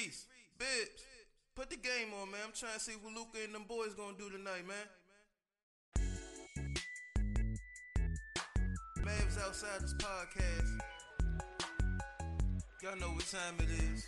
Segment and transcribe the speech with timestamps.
[0.00, 0.26] Reese,
[0.58, 1.04] Bibbs,
[1.54, 2.40] put the game on, man.
[2.46, 4.86] I'm trying to see what Luka and them boys gonna do tonight, man.
[9.00, 10.80] Mavs outside this podcast.
[12.82, 14.06] Y'all know what time it is.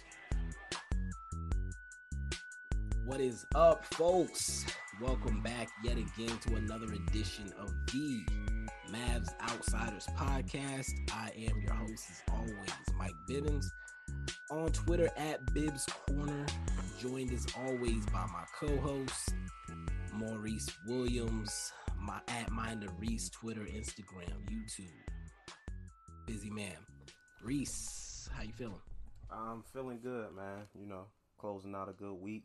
[3.05, 4.65] What is up, folks?
[4.99, 8.25] Welcome back yet again to another edition of the
[8.91, 10.91] Mavs Outsiders podcast.
[11.11, 13.67] I am your host, as always, Mike Bibbins.
[14.51, 16.47] On Twitter at Bibbs Corner,
[17.01, 19.35] joined as always by my co-host
[20.15, 24.91] Maurice Williams, my at Minder Reese, Twitter, Instagram, YouTube.
[26.27, 26.77] Busy man,
[27.43, 28.75] Reese, how you feeling?
[29.31, 30.67] I'm feeling good, man.
[30.79, 31.07] You know,
[31.39, 32.45] closing out a good week.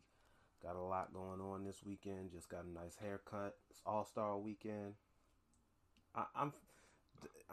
[0.62, 2.32] Got a lot going on this weekend.
[2.32, 3.54] Just got a nice haircut.
[3.70, 4.94] It's All Star weekend.
[6.14, 6.52] I, I'm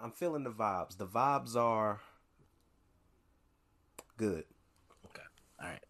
[0.02, 0.98] I'm feeling the vibes.
[0.98, 2.02] The vibes are
[4.18, 4.44] good.
[5.08, 5.24] Okay.
[5.62, 5.82] All right.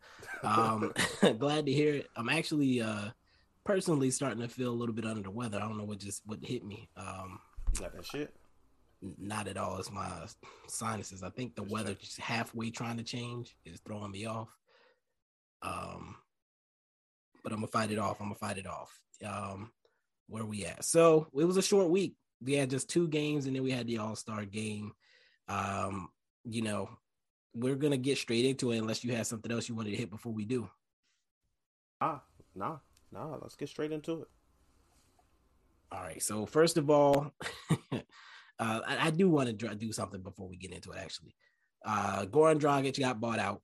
[0.44, 2.08] Um, glad to hear it.
[2.16, 3.10] I'm actually uh,
[3.64, 5.58] personally starting to feel a little bit under the weather.
[5.58, 6.90] I don't know what just what hit me.
[6.98, 7.40] Um,
[7.80, 8.34] got that shit?
[9.18, 9.78] not at all.
[9.78, 10.10] It's my
[10.68, 11.24] sinuses.
[11.24, 14.50] I think the Just weather just halfway trying to change is throwing me off.
[15.62, 16.16] Um,
[17.44, 18.20] but I'm gonna fight it off.
[18.20, 19.00] I'm gonna fight it off.
[19.26, 19.72] Um,
[20.28, 20.84] where we at?
[20.84, 22.16] So it was a short week.
[22.42, 24.94] We had just two games, and then we had the All Star game.
[25.48, 26.10] Um,
[26.44, 26.90] you know,
[27.56, 30.10] we're gonna get straight into it unless you had something else you wanted to hit
[30.10, 30.70] before we do.
[32.02, 32.22] Ah,
[32.54, 32.78] nah,
[33.12, 33.38] nah.
[33.42, 34.28] Let's get straight into it.
[35.92, 36.22] All right.
[36.22, 37.34] So first of all,
[37.94, 38.00] uh,
[38.60, 41.00] I, I do want to dr- do something before we get into it.
[41.00, 41.36] Actually,
[41.86, 43.62] uh, Goran Dragic got bought out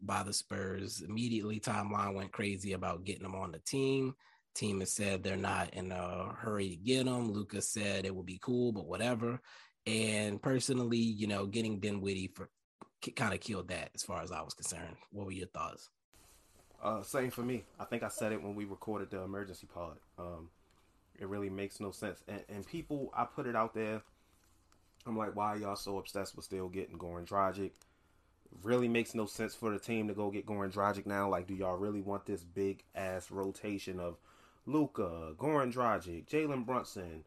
[0.00, 1.02] by the Spurs.
[1.06, 4.14] Immediately, timeline went crazy about getting him on the team.
[4.54, 7.32] Team has said they're not in a hurry to get him.
[7.32, 9.40] Lucas said it would be cool, but whatever.
[9.86, 12.48] And personally, you know, getting Ben Dinwiddie for
[13.12, 14.96] kind of killed that as far as I was concerned.
[15.12, 15.90] What were your thoughts?
[16.82, 17.64] Uh, same for me.
[17.80, 19.96] I think I said it when we recorded the emergency pod.
[20.18, 20.50] Um,
[21.18, 22.22] it really makes no sense.
[22.28, 24.02] And, and people, I put it out there.
[25.06, 27.72] I'm like, why y'all so obsessed with still getting Goran Dragic?
[28.62, 31.28] Really makes no sense for the team to go get Goran Dragic now.
[31.28, 34.16] Like, do y'all really want this big ass rotation of
[34.66, 37.24] Luka, Goran Dragic, Jalen Brunson,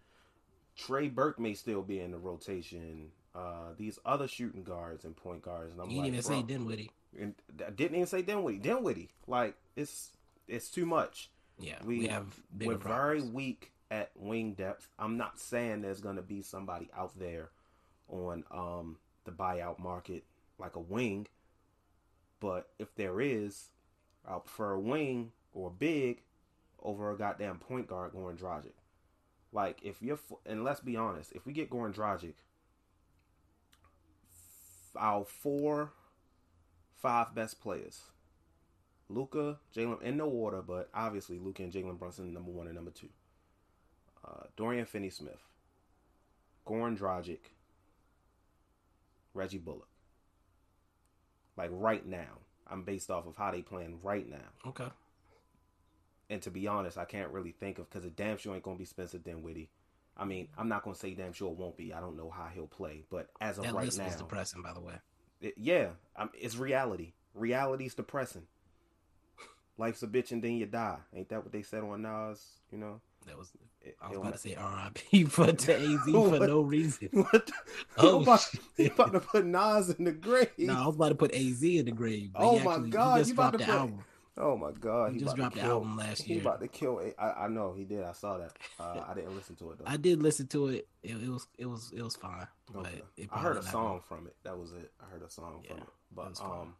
[0.75, 3.11] Trey Burke may still be in the rotation.
[3.37, 5.71] Uh, these other shooting guards and point guards.
[5.71, 6.91] And I'm You like, didn't even say Dinwiddie.
[7.19, 8.57] and I didn't even say Dinwiddie.
[8.57, 10.09] Dinwiddie, like it's
[10.47, 11.29] it's too much.
[11.59, 12.25] Yeah, we, We, have
[12.59, 14.87] we're very weak at wing depth.
[14.97, 17.51] I'm not saying there's gonna be somebody out there
[18.09, 20.23] on um the buyout market
[20.57, 21.27] like a wing,
[22.39, 23.69] but if there is,
[24.27, 26.21] I'll prefer a wing or a big
[26.81, 28.73] over a goddamn point guard Goran Dragic.
[29.51, 32.33] Like if you're and let's be honest, if we get Goran Dragic,
[34.97, 35.93] our four,
[36.95, 38.01] five best players,
[39.09, 42.91] Luka, Jalen, in no order, but obviously Luka and Jalen Brunson number one and number
[42.91, 43.09] two.
[44.25, 45.41] Uh, Dorian Finney-Smith,
[46.65, 47.39] Goran Dragic,
[49.33, 49.87] Reggie Bullock.
[51.55, 54.67] Like right now, I'm based off of how they playing right now.
[54.67, 54.87] Okay.
[56.29, 58.77] And to be honest, I can't really think of because it damn sure ain't gonna
[58.77, 59.69] be Spencer Dinwiddie.
[60.17, 61.93] I mean, I'm not gonna say damn sure it won't be.
[61.93, 64.61] I don't know how he'll play, but as of That right list now, was depressing,
[64.61, 64.95] by the way.
[65.41, 67.13] it, yeah, um, it's reality.
[67.33, 68.43] Reality's depressing.
[69.77, 70.97] Life's a bitch and then you die.
[71.15, 72.43] Ain't that what they said on Nas?
[72.71, 73.01] You know.
[73.27, 73.51] That was
[74.01, 75.23] I was about to say R.I.P.
[75.25, 77.09] for to AZ for no reason.
[77.11, 77.51] what?
[77.97, 80.49] Oh, you, about, you about to put Nas in the grave?
[80.57, 82.31] No, I was about to put AZ in the grave.
[82.35, 84.03] Oh my God, you about to put- album.
[84.39, 85.13] Oh my God!
[85.13, 86.41] He just dropped the album last He year.
[86.41, 86.99] about to kill.
[86.99, 87.15] it.
[87.19, 88.03] I know he did.
[88.03, 88.51] I saw that.
[88.79, 89.85] Uh, I didn't listen to it though.
[89.87, 90.87] I did listen to it.
[91.03, 92.47] It, it was it was it was fine.
[92.71, 93.01] But Okay.
[93.17, 94.35] it I heard a song from it.
[94.43, 94.91] That was it.
[95.01, 95.89] I heard a song Yeah, from it.
[96.15, 96.75] But um,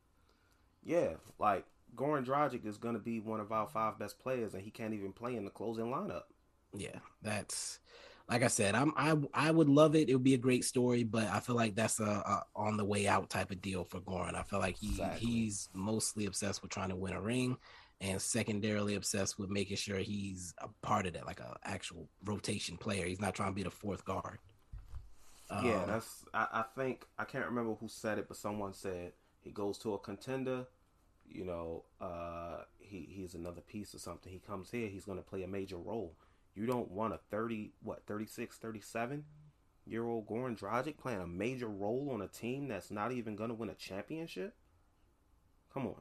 [0.84, 4.70] yeah, like Goran Dragic is gonna be one of our five best players, and he
[4.70, 6.24] can't even play in the closing lineup.
[6.76, 7.80] Yeah, that's
[8.30, 8.76] like I said.
[8.76, 10.10] I'm I I would love it.
[10.10, 12.86] It would be a great story, but I feel like that's a, a on the
[12.86, 14.36] way out type of deal for Goran.
[14.36, 15.14] I feel like he Exactly.
[15.14, 17.58] he's mostly obsessed with trying to win a ring,
[18.02, 22.78] and secondarily obsessed with making sure he's a part of that, like a actual rotation
[22.78, 23.06] player.
[23.06, 24.40] He's not trying to be the fourth guard.
[25.56, 26.26] yeah, Um, that's.
[26.34, 29.94] I, I think I can't remember who said it, but someone said he goes to
[29.94, 30.66] a contender.
[31.28, 34.32] You know, uh, he he's another piece or something.
[34.32, 36.16] He comes here, he's gonna play a major role.
[36.58, 39.24] You don't want a 30, what, 36, 37
[39.86, 43.50] year old Goran Dragic playing a major role on a team that's not even going
[43.50, 44.56] to win a championship?
[45.72, 45.96] Come on.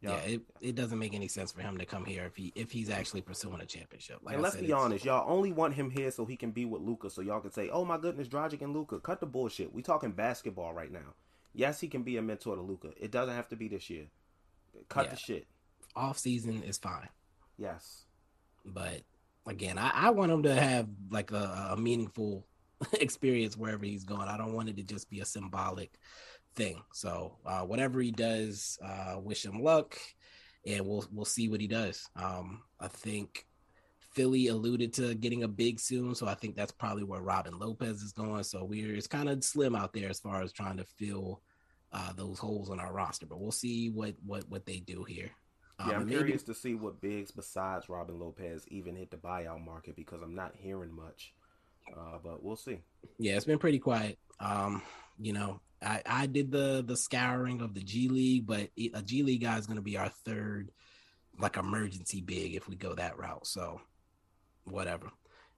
[0.00, 2.52] yeah, Y'all- it, it doesn't make any sense for him to come here if he
[2.56, 4.20] if he's actually pursuing a championship.
[4.22, 6.52] Like and I let's said, be honest, y'all only want him here so he can
[6.52, 9.26] be with Luka, so y'all can say, "Oh my goodness, Dragic and Luka." Cut the
[9.26, 9.72] bullshit.
[9.74, 11.14] We talking basketball right now.
[11.52, 12.92] Yes, he can be a mentor to Luka.
[12.98, 14.06] It doesn't have to be this year.
[14.88, 15.10] Cut Yeah.
[15.10, 15.46] the shit.
[15.94, 17.10] Off season is fine,
[17.58, 18.06] Yes.
[18.64, 19.02] but
[19.46, 22.46] again, I, I want him to have like a, a meaningful
[22.94, 24.28] experience wherever he's going.
[24.28, 25.98] I don't want it to just be a symbolic
[26.54, 26.82] thing.
[26.92, 29.98] So uh, whatever he does, uh, wish him luck,
[30.66, 32.08] and we'll we'll see what he does.
[32.16, 33.46] Um, I think
[34.12, 38.02] Philly alluded to getting a big soon, so I think that's probably where Robin Lopez
[38.02, 38.44] is going.
[38.44, 41.40] So we're it's kind of slim out there as far as trying to fill
[41.92, 45.30] uh, those holes on our roster, but we'll see what what what they do here.
[45.82, 49.64] Um, Yeah, I'm curious to see what bigs besides Robin Lopez even hit the buyout
[49.64, 51.32] market because I'm not hearing much.
[51.90, 52.78] Uh, but we'll see.
[53.18, 54.18] yeah, it's been pretty quiet.
[54.38, 54.82] Um,
[55.18, 59.22] you know, I, I did the the scouring of the G League, but a G
[59.22, 60.70] League guy is going to be our third
[61.38, 63.46] like emergency big if we go that route.
[63.46, 63.80] So
[64.64, 65.10] whatever.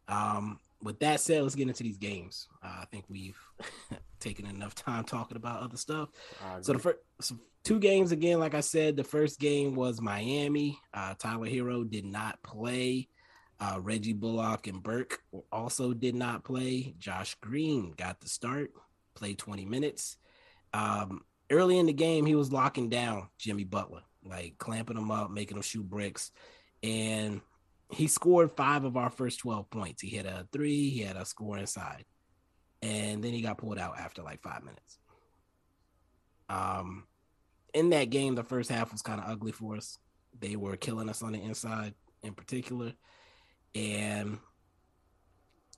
[0.08, 2.48] Um, with that said, let's get into these games.
[2.62, 3.38] Uh, I think we've
[4.20, 6.10] taken enough time talking about other stuff.
[6.60, 10.78] So the first so two games again, like I said, the first game was Miami.
[10.92, 13.08] Uh, Tyler Herro did not play.
[13.60, 16.94] Uh, Reggie Bullock and Burke also did not play.
[16.98, 18.72] Josh Green got the start,
[19.14, 20.16] played 20 minutes.
[20.72, 25.30] Um, early in the game, he was locking down Jimmy Butler, like clamping him up,
[25.30, 26.32] making him shoot bricks.
[26.82, 27.40] And
[27.94, 30.02] he scored five of our first 12 points.
[30.02, 32.04] He hit a three, he had a score inside.
[32.82, 34.98] And then he got pulled out after like five minutes.
[36.48, 37.04] Um,
[37.72, 39.98] in that game, the first half was kind of ugly for us.
[40.38, 42.92] They were killing us on the inside in particular.
[43.74, 44.38] And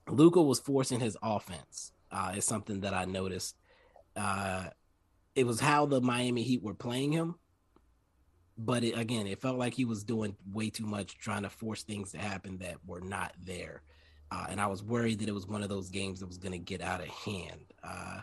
[0.08, 1.92] Luka was forcing his offense.
[2.10, 3.56] Uh, it's something that I noticed.
[4.14, 4.66] Uh,
[5.34, 7.36] it was how the Miami Heat were playing him.
[8.58, 11.82] But it, again, it felt like he was doing way too much, trying to force
[11.82, 13.82] things to happen that were not there.
[14.30, 16.52] Uh, and I was worried that it was one of those games that was going
[16.52, 17.72] to get out of hand.
[17.84, 18.20] Uh,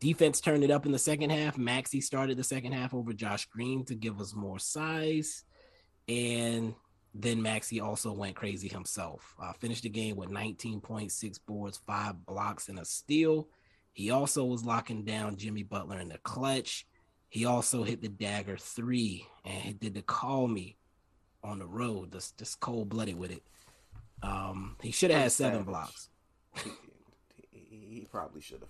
[0.00, 1.56] defense turned it up in the second half.
[1.56, 5.44] Maxi started the second half over Josh Green to give us more size.
[6.08, 6.74] And
[7.14, 9.34] then Maxi also went crazy himself.
[9.42, 13.48] Uh, finished the game with 19.6 boards, five blocks, and a steal.
[13.92, 16.86] He also was locking down Jimmy Butler in the clutch.
[17.28, 20.76] He also hit the dagger three and he did the call me
[21.44, 23.42] on the road, just, just cold blooded with it.
[24.22, 26.08] Um, he should have had seven blocks.
[26.64, 26.70] he,
[27.50, 28.68] he, he probably should have.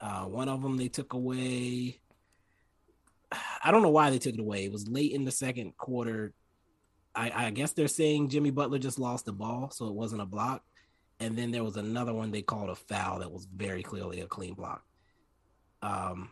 [0.00, 1.98] Uh, one of them they took away.
[3.64, 4.64] I don't know why they took it away.
[4.64, 6.32] It was late in the second quarter.
[7.14, 10.26] I, I guess they're saying Jimmy Butler just lost the ball, so it wasn't a
[10.26, 10.62] block.
[11.18, 14.26] And then there was another one they called a foul that was very clearly a
[14.26, 14.84] clean block.
[15.82, 16.30] Um,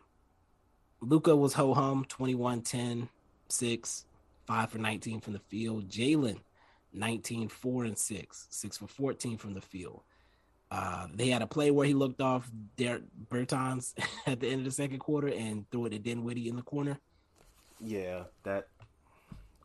[1.04, 3.08] Luka was ho hum 21 10
[3.48, 4.04] 6,
[4.46, 5.88] 5 for 19 from the field.
[5.88, 6.38] Jalen
[6.92, 10.02] 19 4 and 6, 6 for 14 from the field.
[10.70, 13.94] Uh, they had a play where he looked off Derek Bertans
[14.26, 16.98] at the end of the second quarter and threw it to Dinwiddie in the corner.
[17.80, 18.68] Yeah, that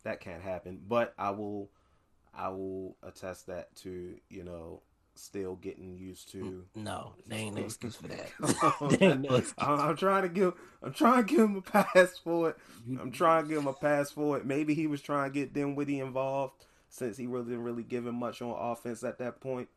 [0.04, 0.82] that can't happen.
[0.88, 1.70] But I will
[2.34, 4.82] I will attest that to, you know,
[5.20, 8.32] still getting used to No, they ain't no excuse for that.
[9.02, 9.54] Ain't no excuse.
[9.58, 12.58] I'm, I'm trying to give I'm trying to give him a pass for it.
[13.00, 14.46] I'm trying to give him a pass for it.
[14.46, 18.16] Maybe he was trying to get Dinwiddie involved since he really didn't really give him
[18.16, 19.70] much on offense at that point.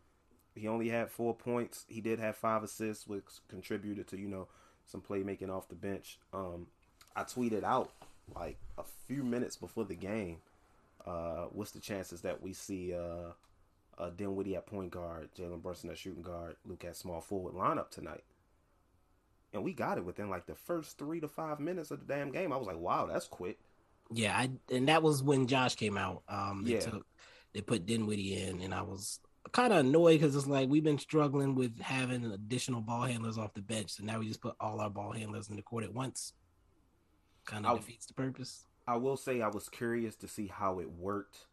[0.55, 1.85] He only had four points.
[1.89, 4.49] He did have five assists, which contributed to, you know,
[4.87, 6.19] some playmaking off the bench.
[6.33, 6.67] Um,
[7.17, 7.91] I tweeted out
[8.35, 10.39] like a few minutes before the game.
[11.07, 13.33] Uh, what's the chances that we see uh,
[14.03, 17.91] uh, Dinwiddie at point guard, Jalen Brunson at shooting guard, Luke at small forward lineup
[17.91, 18.25] tonight?
[19.53, 22.31] And we got it within like the first three to five minutes of the damn
[22.33, 22.53] game.
[22.53, 23.59] I was like, wow, that's quick.
[24.13, 26.23] Yeah, I and that was when Josh came out.
[26.29, 26.81] Um, they Yeah.
[26.81, 27.07] took
[27.55, 29.21] they put Dinwiddie in, and I was
[29.53, 33.55] kind of annoyed because it's like we've been struggling with having additional ball handlers off
[33.55, 35.93] the bench, so now we just put all our ball handlers in the court at
[35.93, 36.33] once.
[37.45, 38.67] Kind of defeats the purpose.
[38.87, 41.47] I will say I was curious to see how it worked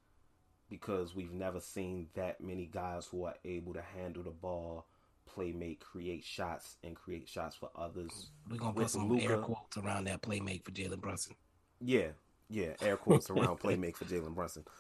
[0.70, 4.86] because we've never seen that many guys who are able to handle the ball,
[5.26, 8.30] play make, create shots, and create shots for others.
[8.50, 11.36] We're gonna put some air quotes around that play make for Jalen Brunson.
[11.82, 12.10] Yeah,
[12.50, 14.64] yeah, air quotes around play make for Jalen Brunson.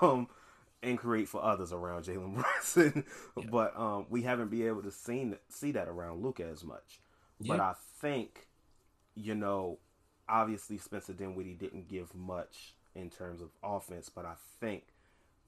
[0.00, 0.26] Um,
[0.82, 3.04] and create for others around Jalen Brunson.
[3.36, 3.44] Yeah.
[3.50, 7.00] But um, we haven't been able to see, see that around Luka as much.
[7.40, 8.48] But I think,
[9.14, 9.78] you know,
[10.28, 14.84] obviously Spencer Dinwiddie didn't give much in terms of offense, but I think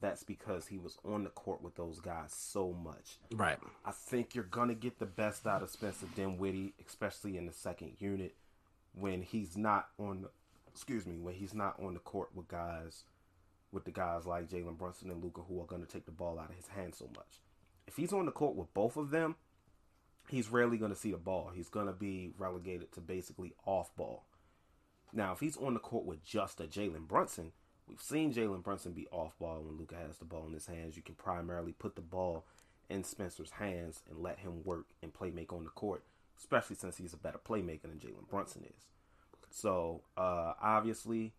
[0.05, 3.17] that's because he was on the court with those guys so much.
[3.33, 3.57] Right.
[3.83, 7.93] I think you're gonna get the best out of Spencer Dinwiddie, especially in the second
[7.97, 8.35] unit,
[8.93, 10.21] when he's not on.
[10.21, 10.29] The,
[10.71, 13.05] excuse me, when he's not on the court with guys,
[13.71, 16.51] with the guys like Jalen Brunson and Luka, who are gonna take the ball out
[16.51, 17.41] of his hand so much.
[17.87, 19.35] If he's on the court with both of them,
[20.29, 21.51] he's rarely gonna see the ball.
[21.55, 24.27] He's gonna be relegated to basically off ball.
[25.11, 27.53] Now, if he's on the court with just a Jalen Brunson,
[27.87, 30.95] we've seen Jalen Brunson be off ball when Luka has the ball in his hands.
[30.95, 32.45] You can primarily put the ball
[32.89, 36.03] in Spencer's hands and let him work and play make on the court,
[36.37, 38.85] especially since he's a better playmaker than Jalen Brunson is.
[39.49, 41.33] So, uh, obviously,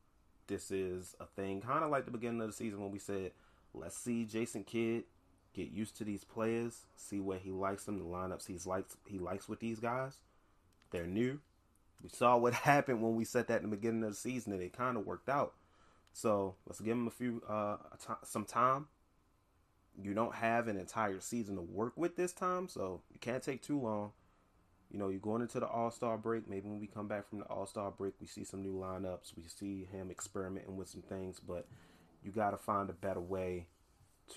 [0.46, 3.32] this is a thing kind of like the beginning of the season when we said,
[3.74, 5.04] let's see Jason Kidd
[5.54, 9.18] get used to these players, see where he likes them, the lineups he's likes he
[9.18, 10.18] likes with these guys.
[10.90, 11.40] They're new.
[12.02, 14.62] We saw what happened when we said that in the beginning of the season, and
[14.62, 15.54] it kind of worked out.
[16.16, 17.76] So let's give him a few uh
[18.24, 18.86] some time.
[20.02, 23.62] You don't have an entire season to work with this time, so you can't take
[23.62, 24.12] too long.
[24.90, 26.48] You know, you're going into the All Star break.
[26.48, 29.36] Maybe when we come back from the All Star break, we see some new lineups.
[29.36, 31.68] We see him experimenting with some things, but
[32.24, 33.66] you got to find a better way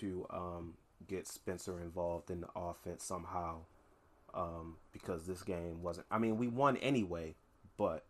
[0.00, 0.74] to um,
[1.08, 3.60] get Spencer involved in the offense somehow.
[4.34, 6.06] Um, because this game wasn't.
[6.10, 7.36] I mean, we won anyway,
[7.78, 8.04] but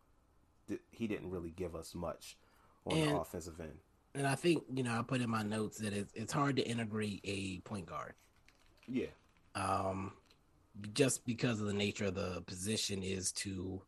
[0.66, 2.36] th- he didn't really give us much
[2.86, 3.78] on And- the offensive end.
[4.12, 6.62] And I think you know I put in my notes that it's it's hard to
[6.62, 8.14] integrate a point guard.
[8.88, 9.06] Yeah,
[9.54, 10.12] um,
[10.94, 13.82] just because of the nature of the position is to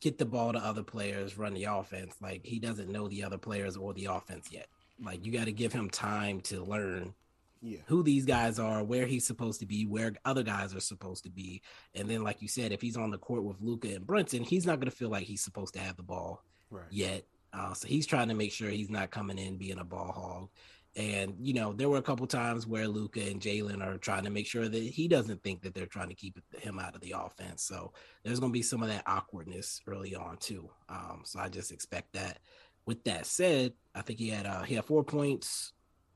[0.00, 2.16] get the ball to other players, run the offense.
[2.20, 4.66] Like he doesn't know the other players or the offense yet.
[5.02, 7.14] Like you got to give him time to learn
[7.62, 11.24] yeah, who these guys are, where he's supposed to be, where other guys are supposed
[11.24, 11.62] to be.
[11.94, 14.66] And then, like you said, if he's on the court with Luka and Brunson, he's
[14.66, 16.84] not going to feel like he's supposed to have the ball right.
[16.90, 17.24] yet.
[17.54, 20.48] Uh, so he's trying to make sure he's not coming in being a ball hog.
[20.96, 24.30] And you know, there were a couple times where Luka and Jalen are trying to
[24.30, 27.14] make sure that he doesn't think that they're trying to keep him out of the
[27.16, 27.64] offense.
[27.64, 27.92] So
[28.22, 30.68] there's going to be some of that awkwardness early on too.
[30.88, 32.38] Um, so I just expect that.
[32.86, 35.72] With that said, I think he had uh, he had four points,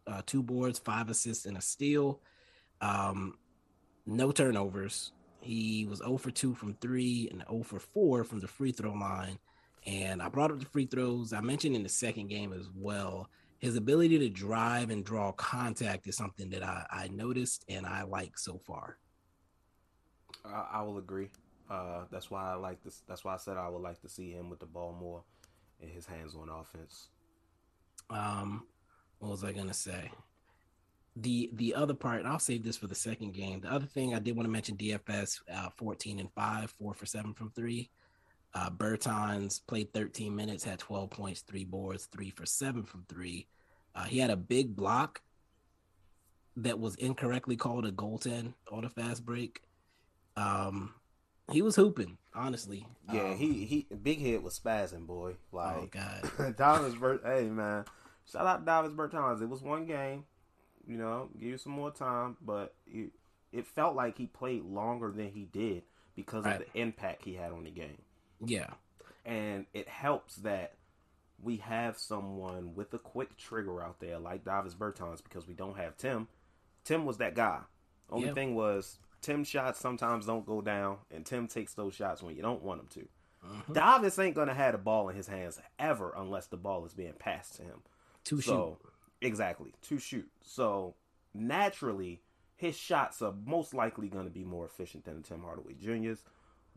[0.07, 2.21] uh, two boards, five assists, and a steal.
[2.81, 3.39] Um,
[4.07, 5.13] no turnovers.
[5.41, 8.93] He was 0 for 2 from three and 0 for 4 from the free throw
[8.93, 9.39] line.
[9.89, 11.33] And I brought up the free throws.
[11.33, 13.31] I mentioned in the second game as well.
[13.59, 18.03] His ability to drive and draw contact is something that I, I noticed and I
[18.03, 18.99] like so far.
[20.45, 21.31] I, I will agree.
[21.71, 23.03] Uh, that's why I like this.
[23.09, 25.23] That's why I said I would like to see him with the ball more
[25.81, 27.09] and his hands on offense.
[28.11, 28.67] Um,
[29.21, 30.11] what was I gonna say?
[31.17, 33.61] The the other part, and I'll save this for the second game.
[33.61, 37.07] The other thing I did want to mention DFS uh, 14 and 5, 4 for
[37.07, 37.91] 7 from 3.
[38.55, 43.47] Uh Bertans played 13 minutes, had 12 points, 3 boards, 3 for 7 from 3.
[43.95, 45.23] Uh, he had a big block
[46.57, 49.63] that was incorrectly called a goaltend on a fast break.
[50.37, 50.95] Um
[51.51, 52.87] he was hooping, honestly.
[53.11, 55.37] Yeah, Um, he he big head was spazzing, boy.
[55.53, 56.57] Like Oh Like god.
[56.57, 57.23] Davis Bert.
[57.25, 57.85] Hey man,
[58.31, 59.41] shout out Davis Bertans.
[59.43, 60.25] It was one game.
[60.87, 63.11] You know, give you some more time, but it,
[63.53, 65.83] it felt like he played longer than he did
[66.17, 66.61] because Right.
[66.61, 67.99] of the impact he had on the game.
[68.45, 68.71] Yeah.
[69.25, 70.75] and it helps that
[71.43, 75.77] we have someone with a quick trigger out there like Davis Bertans because we don't
[75.77, 76.29] have Tim.
[76.85, 77.61] Tim was that guy.
[78.11, 78.35] Only Yeah.
[78.35, 82.43] thing was Tim shots sometimes don't go down, and Tim takes those shots when you
[82.43, 83.09] don't want him to.
[83.47, 83.75] Mhm.
[83.75, 87.15] Davis ain't gonna have the ball in his hands ever unless the ball is being
[87.15, 87.83] passed to him.
[88.25, 88.79] Two so
[89.21, 90.31] exactly to shoot.
[90.41, 90.95] So
[91.35, 92.23] naturally,
[92.57, 96.25] his shots are most likely going to be more efficient than Tim Hardaway Jr.'s,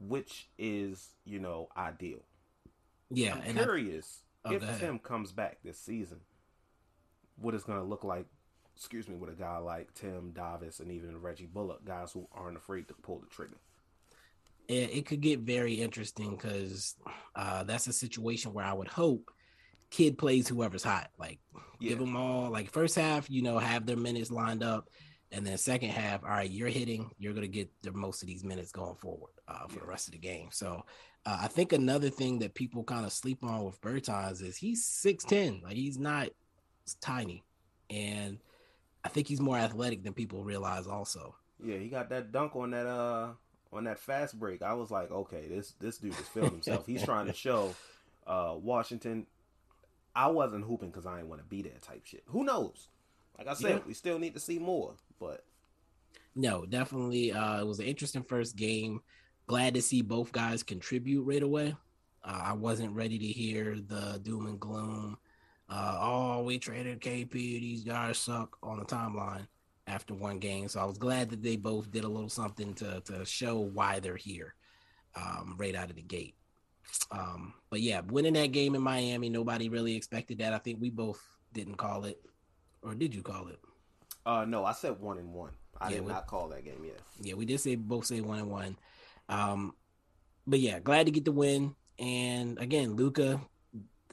[0.08, 2.20] which is you know ideal.
[3.10, 4.80] Yeah, I'm and I- curious Oh, if.
[4.80, 6.20] Tim comes back this season,
[7.38, 8.26] what it's going to look like.
[8.76, 12.58] Excuse me, with a guy like Tim Davis and even Reggie Bullock, guys who aren't
[12.58, 13.58] afraid to pull the trigger.
[14.68, 16.96] it, it could get very interesting because
[17.36, 19.30] uh, that's a situation where I would hope
[19.92, 21.10] Kidd plays whoever's hot.
[21.20, 21.40] Like
[21.80, 21.90] Yeah.
[21.90, 24.90] give them all like first half, you know, have their minutes lined up,
[25.32, 28.44] and then second half, all right, you're hitting, you're gonna get the most of these
[28.44, 30.50] minutes going forward uh, for the rest of the game.
[30.52, 30.84] So
[31.26, 34.86] uh, I think another thing that people kind of sleep on with Bertans is he's
[34.86, 36.30] six ten, like he's not
[37.00, 37.44] tiny,
[37.90, 38.40] and
[39.04, 40.88] I think he's more athletic than people realize.
[40.88, 43.30] Also, Yeah, he got that dunk on that uh
[43.74, 44.62] on that fast break.
[44.62, 46.86] I was like, okay, this this dude is feeling himself.
[46.86, 47.74] He's trying to show
[48.28, 49.28] uh Washington.
[50.14, 52.24] I wasn't hooping because I didn't want to be there type shit.
[52.28, 52.90] Who knows?
[53.38, 53.80] Like I said, Yeah.
[53.88, 54.96] we still need to see more.
[55.22, 55.46] But
[56.36, 57.32] No, definitely.
[57.32, 59.02] Uh, it was an interesting first game.
[59.48, 61.76] Glad to see both guys contribute right away.
[62.24, 65.18] Uh, I wasn't ready to hear the doom and gloom.
[65.70, 67.32] Uh, oh, we traded KP.
[67.32, 69.48] These guys suck on the timeline
[69.88, 70.68] after one game.
[70.68, 74.00] So I was glad that they both did a little something to to show why
[74.00, 74.56] they're here
[75.16, 76.36] um, right out of the gate.
[77.12, 80.54] Um, but yeah, winning that game in Miami, nobody really expected that.
[80.54, 81.22] I think we both
[81.54, 82.20] didn't call it,
[82.82, 83.60] or did you call it?
[84.26, 85.52] Uh no, I said one and one.
[85.80, 87.00] I Yeah, did we- not call that game yet.
[87.22, 88.78] yeah, we did say both say one and one.
[89.30, 89.74] Um,
[90.46, 91.76] but yeah, glad to get the win.
[91.98, 93.42] And again, Luka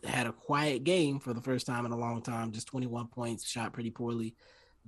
[0.05, 3.49] had a quiet game for the first time in a long time, just 21 points,
[3.49, 4.35] shot pretty poorly,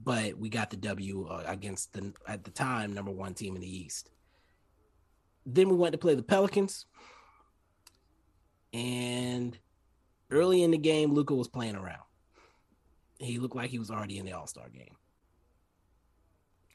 [0.03, 3.61] but we got the W uh, against the at the time number one team in
[3.63, 4.11] the East.
[5.45, 6.87] Then we went to play the Pelicans,
[8.73, 9.59] and
[10.31, 12.03] early in the game, Luka was playing around.
[13.19, 14.97] He looked like he was already in the All Star game.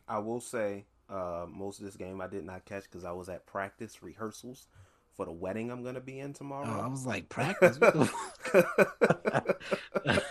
[0.07, 3.29] I will say, uh, most of this game I did not catch because I was
[3.29, 4.67] at practice rehearsals
[5.15, 6.67] for the wedding I'm gonna be in tomorrow.
[6.67, 7.77] Oh, I was like practice.
[7.81, 7.91] I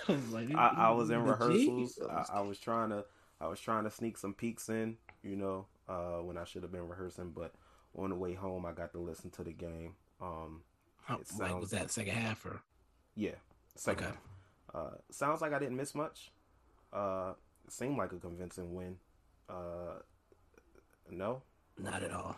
[0.08, 1.98] was like, I, I was in rehearsals.
[2.10, 3.04] I, I was trying to,
[3.40, 6.72] I was trying to sneak some peeks in, you know, uh, when I should have
[6.72, 7.30] been rehearsing.
[7.34, 7.52] But
[7.96, 9.94] on the way home, I got to listen to the game.
[10.20, 10.62] Um,
[11.04, 12.60] How- it like was that second half or
[13.16, 13.36] yeah,
[13.74, 14.06] second.
[14.06, 14.14] Okay.
[14.74, 14.82] half.
[14.82, 16.32] Uh, sounds like I didn't miss much.
[16.92, 17.34] Uh,
[17.68, 18.96] seemed like a convincing win.
[19.48, 19.98] Uh,
[21.10, 21.42] no,
[21.78, 22.36] not at all?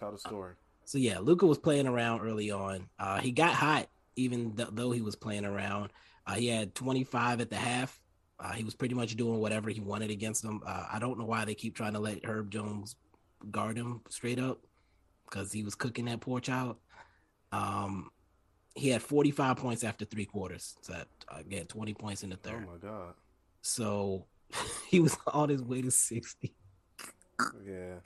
[0.00, 0.54] tell the story.
[0.84, 2.88] So yeah, Luka was playing around early on.
[2.98, 5.90] Uh, he got hot even th- though he was playing around.
[6.26, 8.00] Uh, he had 25 at the half.
[8.38, 10.62] Uh, he was pretty much doing whatever he wanted against them.
[10.66, 12.96] Uh, I don't know why they keep trying to let Herb Jones
[13.50, 14.58] guard him straight up
[15.26, 16.76] because he was cooking that poor child.
[17.52, 18.10] Um,
[18.74, 20.76] he had 45 points after three quarters.
[20.80, 22.66] So that, uh, he had 20 points in the third.
[22.66, 23.14] Oh my god.
[23.62, 24.24] So
[24.88, 26.54] he was on his way to 60.
[27.66, 27.96] Yeah.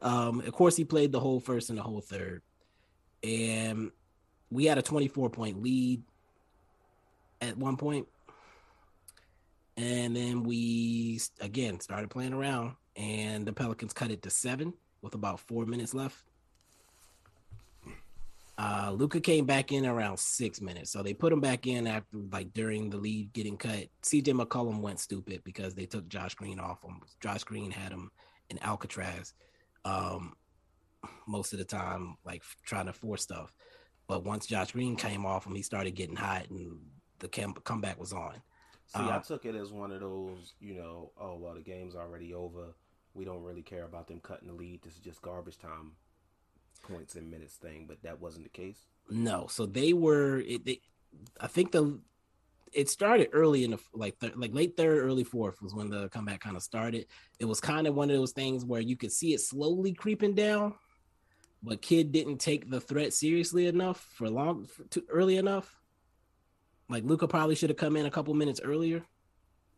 [0.00, 2.42] Um, of course, he played the whole first and the whole third,
[3.22, 3.92] and
[4.50, 6.02] we had a 24 point lead
[7.40, 8.08] at one point,
[9.76, 15.14] and then we again started playing around, and the Pelicans cut it to seven with
[15.14, 16.31] about four minutes left.
[18.62, 22.16] Uh, Luka came back in around six minutes, so they put him back in after
[22.30, 23.86] like during the lead getting cut.
[24.02, 27.00] CJ McCollum went stupid because they took Josh Green off him.
[27.20, 28.10] Josh Green had him
[28.50, 29.32] in Alcatraz
[29.84, 30.34] um
[31.26, 33.52] most of the time like trying to force stuff
[34.06, 36.78] but once josh green came off him he started getting hot and
[37.18, 38.34] the cam- comeback was on
[38.86, 41.94] See, I Uh, took it as one of those, you know, oh well, the game's
[41.94, 42.74] already over.
[43.14, 44.82] We don't really care about them cutting the lead.
[44.82, 45.92] This is just garbage time
[46.82, 47.86] points and minutes thing.
[47.88, 48.78] But that wasn't the case.
[49.10, 50.80] no so they were it, they,
[51.40, 51.98] i think the
[52.72, 56.08] it started early in the like th- like late third early fourth was when the
[56.08, 57.06] comeback kind of started
[57.38, 60.34] it was kind of one of those things where you could see it slowly creeping
[60.34, 60.72] down
[61.62, 65.68] but Kidd didn't take the threat seriously enough for long for, too early enough
[66.88, 69.02] like luka probably should have come in a couple minutes earlier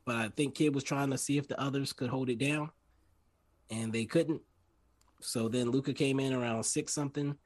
[0.04, 2.70] but i think Kidd was trying to see if the others could hold it down
[3.70, 4.42] and they couldn't
[5.24, 7.36] so then luka came in around six something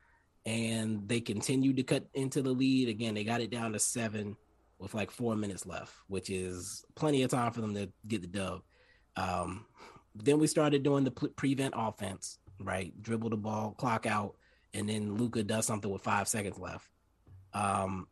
[0.47, 2.89] and they continued to cut into the lead.
[2.89, 4.37] Again they got it down to seven
[4.79, 8.29] with like four minutes left which is plenty of time for them to get the
[8.29, 8.63] dub.
[9.17, 9.67] Um,
[10.15, 12.93] then we started doing the prevent offense right?
[13.03, 14.37] Dribble the ball clock out
[14.75, 16.89] and then luka does something with five seconds left.
[17.55, 18.09] Um,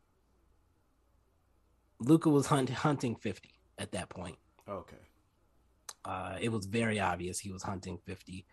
[2.01, 4.37] luka was hunt- hunting 50 at that point.
[4.69, 4.97] Okay.
[6.05, 8.47] uh, it was very obvious he was hunting 50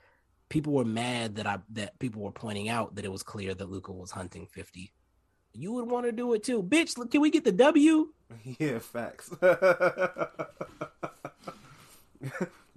[0.49, 3.69] people were mad that i that people were pointing out that it was clear that
[3.69, 4.93] luka was hunting 50
[5.53, 6.61] you would want to do it too.
[6.63, 8.09] Bitch can we get the w?
[8.59, 9.29] Yeah, facts.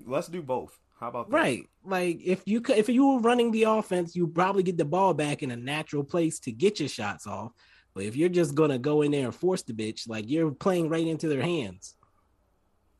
[0.06, 0.78] Let's do both.
[1.00, 1.36] How about that?
[1.36, 1.62] right.
[1.82, 5.42] Like if you if you were running the offense you probably get the ball back
[5.42, 7.52] in a natural place to get your shots off.
[7.94, 10.90] But if you're just gonna go in there and force the bitch like you're playing
[10.90, 11.94] right into their hands.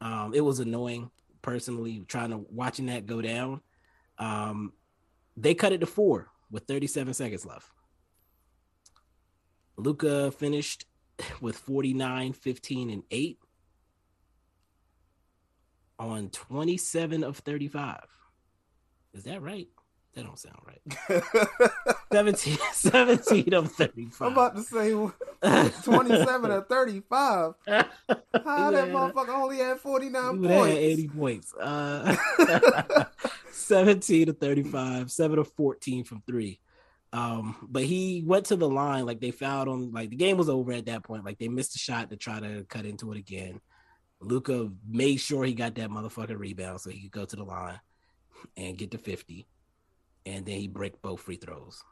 [0.00, 1.10] Um it was annoying
[1.42, 3.60] personally trying to watching that go down
[4.18, 4.72] um
[5.36, 7.68] they cut it to four with 37 seconds left
[9.76, 10.86] luka finished
[11.40, 13.38] with 49 15 and 8
[15.98, 18.00] on 27 of 35
[19.14, 19.68] is that right
[20.14, 21.22] that don't sound right
[22.12, 24.92] 17 17 of 35 I'm about to say
[25.82, 27.52] 27 of 35.
[27.68, 28.94] How that Yeah.
[28.94, 30.68] motherfucker only had 49 He points?
[30.68, 31.54] had 80 points.
[31.54, 32.16] Uh,
[33.56, 36.60] 17 to 35, 7 to 14 from three.
[37.12, 40.48] Um, but he went to the line, like they fouled him, like the game was
[40.48, 41.24] over at that point.
[41.24, 43.60] Like they missed a shot to try to cut into it again.
[44.20, 47.80] Luka made sure he got that motherfucking rebound so he could go to the line
[48.56, 49.46] and get to 50.
[50.26, 51.82] And then he break both free throws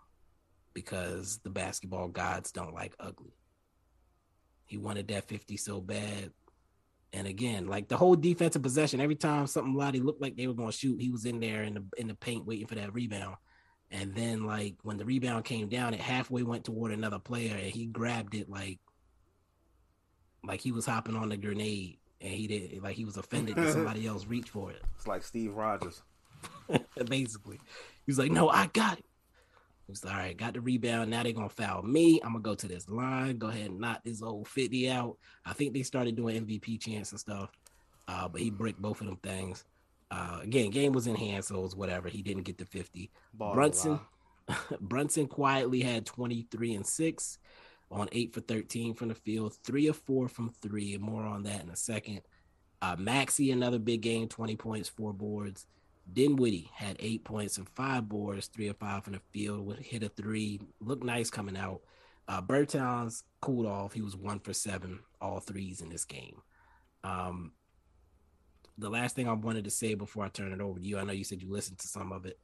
[0.74, 3.36] because the basketball gods don't like ugly.
[4.66, 6.32] He wanted that 50 so bad.
[7.14, 10.54] And again, like the whole defensive possession, every time something Lottie looked like they were
[10.54, 12.92] going to shoot, he was in there in the in the paint waiting for that
[12.92, 13.36] rebound.
[13.92, 17.70] And then like when the rebound came down, it halfway went toward another player, and
[17.70, 18.80] he grabbed it like
[20.42, 23.72] like he was hopping on a grenade, and he did like he was offended that
[23.72, 24.82] somebody else reached for it.
[24.96, 26.02] It's like Steve Rogers.
[27.06, 27.60] Basically,
[28.04, 29.04] he was like, "No, I got it."
[29.88, 31.10] All right, got the rebound.
[31.10, 32.20] Now they're gonna foul me.
[32.22, 35.18] I'm gonna go to this line, go ahead and knock this old 50 out.
[35.44, 37.50] I think they started doing MVP chance and stuff.
[38.08, 39.64] Uh, but he bricked both of them things.
[40.10, 42.08] Uh, again, game was in hand, so it was whatever.
[42.08, 43.10] He didn't get the 50.
[43.32, 44.00] Ball Brunson,
[44.80, 47.38] Brunson quietly had 23 and 6
[47.90, 51.42] on 8 for 13 from the field, 3 of 4 from 3, and more on
[51.44, 52.20] that in a second.
[52.82, 55.66] Uh, Maxi, another big game, 20 points, 4 boards.
[56.12, 60.02] Dinwiddie had 8 points and 5 boards, 3 or 5 from the field, would hit
[60.02, 61.80] a 3, looked nice coming out.
[62.28, 63.92] Uh, Bertans cooled off.
[63.92, 66.40] He was 1 for 7, all threes in this game.
[67.02, 67.52] Um,
[68.78, 71.04] the last thing I wanted to say before I turn it over to you, I
[71.04, 72.38] know you said you listened to some of it.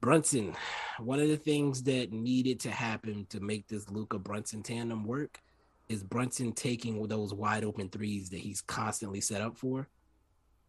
[0.00, 0.54] Brunson,
[1.00, 5.40] one of the things that needed to happen to make this Luka Brunson tandem work
[5.88, 9.88] is Brunson taking those wide open threes that he's constantly set up for.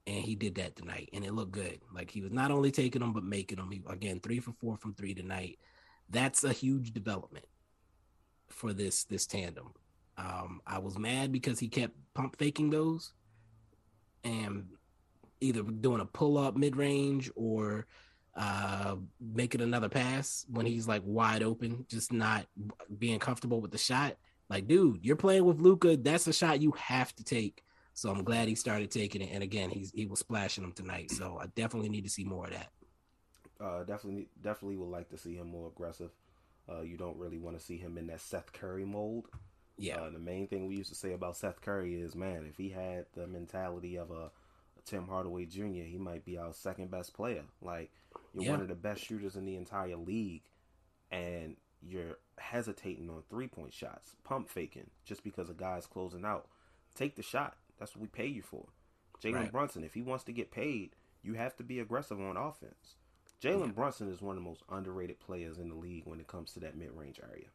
[0.10, 1.82] And he did that tonight, and it looked good.
[1.93, 3.69] Like he was not only taking them, but making them.
[3.69, 5.60] He, again, three for four from three tonight.
[6.10, 7.45] That's a huge development
[8.48, 9.72] for this this tandem.
[10.17, 13.13] Um, I was mad because he kept pump faking those,
[14.24, 14.65] and
[15.41, 17.86] either doing a pull up mid range or
[18.36, 22.48] uh, making another pass when he's like wide open, just not
[22.98, 24.17] being comfortable with the shot.
[24.50, 25.98] Like, dude, you're playing with Luka.
[25.98, 27.62] That's a shot you have to take.
[28.00, 29.32] So I'm glad he started taking it.
[29.34, 31.12] And again, he's he was splashing them tonight.
[31.12, 32.70] So I definitely need to see more of that.
[33.60, 36.12] Uh, definitely, definitely would like to see him more aggressive.
[36.72, 39.26] Uh, you don't really want to see him in that Seth Curry mold.
[39.78, 39.98] Yeah.
[39.98, 42.70] Uh, the main thing we used to say about Seth Curry is, man, if he
[42.70, 47.14] had the mentality of a, a Tim Hardaway Jr., he might be our second best
[47.14, 47.44] player.
[47.62, 47.92] Like
[48.34, 48.52] you're Yeah.
[48.52, 50.44] one of the best shooters in the entire league,
[51.12, 56.48] and you're hesitating on three point shots, pump faking, just because a guy's closing out.
[56.96, 57.58] Take the shot.
[57.80, 58.70] That's what we pay you for.
[59.24, 59.52] Jalen Right.
[59.52, 62.98] Brunson, if he wants to get paid, you have to be aggressive on offense.
[63.42, 63.74] Jalen Yeah.
[63.74, 66.60] Brunson is one of the most underrated players in the league when it comes to
[66.62, 67.50] that mid range area.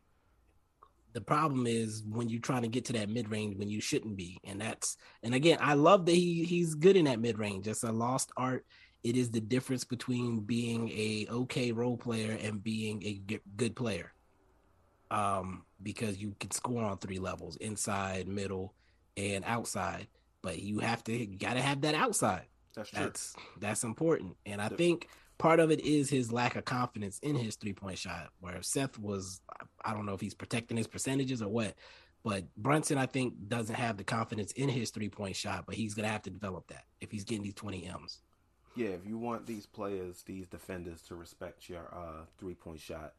[1.13, 4.17] the problem is when you're trying to get to that mid range when you shouldn't
[4.17, 7.69] be, and that's and again, I love that he he's good in that mid range.
[7.69, 8.67] It's a lost art.
[9.05, 13.21] It is the difference between being a okay role player and being a
[13.57, 14.13] good player.
[15.11, 18.75] Um, because you can score on three levels: inside, middle,
[19.17, 20.09] and outside.
[20.43, 22.47] But you have to you got to have that outside.
[22.75, 23.01] That's true.
[23.05, 27.35] That's that's important, and I think part of it is his lack of confidence in
[27.37, 28.29] his three point shot.
[28.41, 29.41] Where Seth was,
[29.85, 31.75] I don't know if he's protecting his percentages or what,
[32.25, 35.95] but Brunson I think doesn't have the confidence in his three point shot, but he's
[35.95, 38.21] gonna have to develop that if he's getting these twenty m's.
[38.77, 43.15] Yeah, if you want these players, these defenders to respect your uh, three point shot,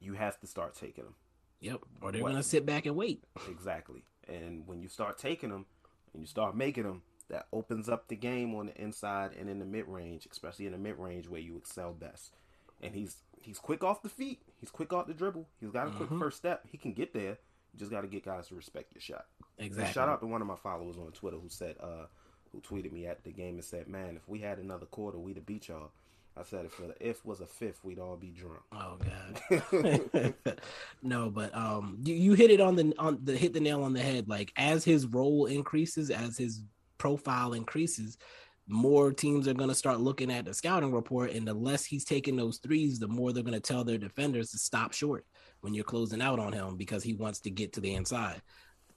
[0.00, 1.14] you have to start taking them.
[1.60, 3.22] Yep, or they're What- gonna sit back and wait.
[3.50, 4.04] Exactly.
[4.28, 5.66] And when you start taking them
[6.12, 9.58] and you start making them, that opens up the game on the inside and in
[9.58, 12.34] the mid range, especially in the mid range where you excel best.
[12.82, 14.40] And he's he's quick off the feet.
[14.60, 15.46] He's quick off the dribble.
[15.60, 16.18] He's got a quick Mhm.
[16.18, 16.66] first step.
[16.70, 17.38] He can get there.
[17.72, 19.26] You just got to get guys to respect your shot.
[19.58, 19.92] And Exactly.
[19.92, 22.06] shout out to one of my followers on Twitter who said, uh,
[22.52, 25.36] who tweeted me at the game and said, "Man, if we had another quarter, we'd
[25.36, 25.90] have beat y'all."
[26.36, 30.34] I said, "If the if was a fifth, we'd all be drunk." Oh god.
[31.02, 33.92] no, but um you, you hit it on the on the hit the nail on
[33.92, 34.28] the head.
[34.28, 36.62] Like as his role increases, as his
[36.98, 38.18] profile increases,
[38.66, 42.36] more teams are gonna start looking at the scouting report, and the less he's taking
[42.36, 45.24] those threes, the more they're gonna tell their defenders to stop short
[45.60, 48.42] when you're closing out on him because he wants to get to the inside.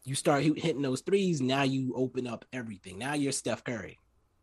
[0.04, 2.98] You start hitting those threes, now you open up everything.
[2.98, 4.00] Now you're Steph Curry.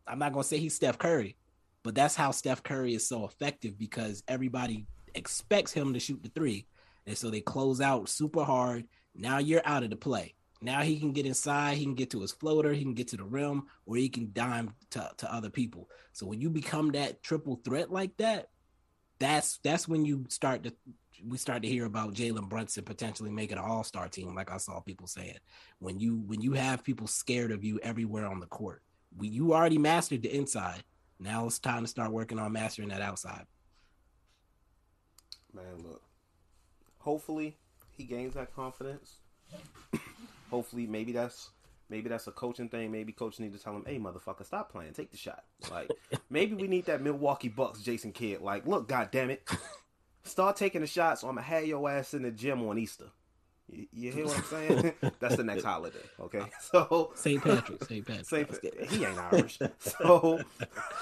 [0.07, 1.37] I'm not gonna say he's Steph Curry,
[1.85, 6.31] but that's how Steph Curry is so effective because everybody expects him to shoot the
[6.31, 6.67] three.
[7.07, 8.87] And so they close out super hard.
[9.15, 10.35] Now you're out of the play.
[10.63, 13.19] Now he can get inside, he can get to his floater, he can get to
[13.19, 15.91] the rim, or he can dime to, to other people.
[16.13, 18.49] So when you become that triple threat like that,
[19.19, 20.73] that's that's when you start to
[21.27, 24.81] we start to hear about Jalen Brunson potentially making an all-star team, like I saw
[24.81, 25.39] people saying.
[25.79, 28.83] When you when you have people scared of you everywhere on the court.
[29.17, 30.83] We, you already mastered the inside.
[31.19, 33.47] Now it's time to start working on mastering that outside.
[35.53, 36.03] Man, look.
[36.99, 37.57] Hopefully,
[37.91, 39.19] he gains that confidence.
[40.51, 41.51] Hopefully, maybe that's
[41.89, 42.91] maybe that's a coaching thing.
[42.91, 44.95] Maybe coach need to tell him, "Hey, motherfucker, stop playing.
[44.95, 45.91] Take the shot." Like
[46.31, 48.41] maybe we need that Milwaukee Bucks Jason Kidd.
[48.41, 49.49] Like, look, god damn it,
[50.25, 51.23] start taking the shots.
[51.23, 53.11] Or I'm gonna have your ass in the gym on Easter.
[53.71, 54.93] You, you hear what I'm saying?
[55.21, 55.99] that's the next holiday.
[56.21, 57.43] Okay, so St.
[57.43, 58.07] Patrick, St.
[58.07, 58.27] Patrick.
[58.27, 58.91] Saint, Let's get it.
[58.91, 59.59] he ain't Irish.
[59.79, 60.41] So,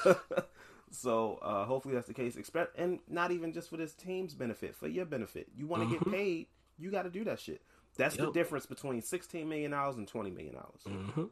[0.91, 2.37] so uh, hopefully that's the case.
[2.37, 5.49] Expect and not even just for this team's benefit, for your benefit.
[5.57, 6.05] You want to Mhm.
[6.05, 6.47] get paid,
[6.79, 7.63] you got to do that shit.
[7.97, 10.81] That's the difference between sixteen million dollars and twenty million dollars.
[10.87, 11.31] Mhm.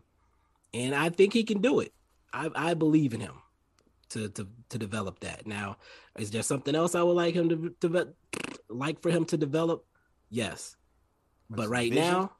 [0.75, 1.93] And I think he can do it.
[2.33, 3.35] I, I believe in him
[4.11, 5.47] to, to to develop that.
[5.47, 5.77] Now,
[6.19, 8.15] is there something else I would like him to, to
[8.69, 9.85] like for him to develop,
[10.29, 10.77] yes.
[11.51, 12.05] But right vision?
[12.05, 12.33] now,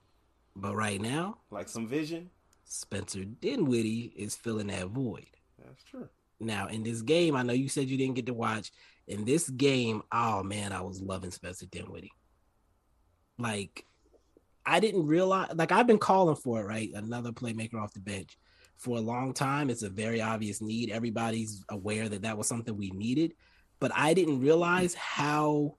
[0.55, 2.31] but right now, Like some vision.
[2.65, 5.27] Spencer Dinwiddie is filling that void.
[5.59, 6.09] That's true.
[6.39, 8.71] Now, in this game, I know you said you didn't get to watch.
[9.09, 12.13] In this game, oh man, I was loving Spencer Dinwiddie.
[13.39, 13.85] Like,
[14.65, 16.91] I didn't realize, like, I've been calling for it, right?
[16.95, 18.39] Another playmaker off the bench
[18.77, 19.69] for a long time.
[19.69, 20.91] It's a very obvious need.
[20.91, 23.33] Everybody's aware that that was something we needed,
[23.81, 25.77] but I didn't realize how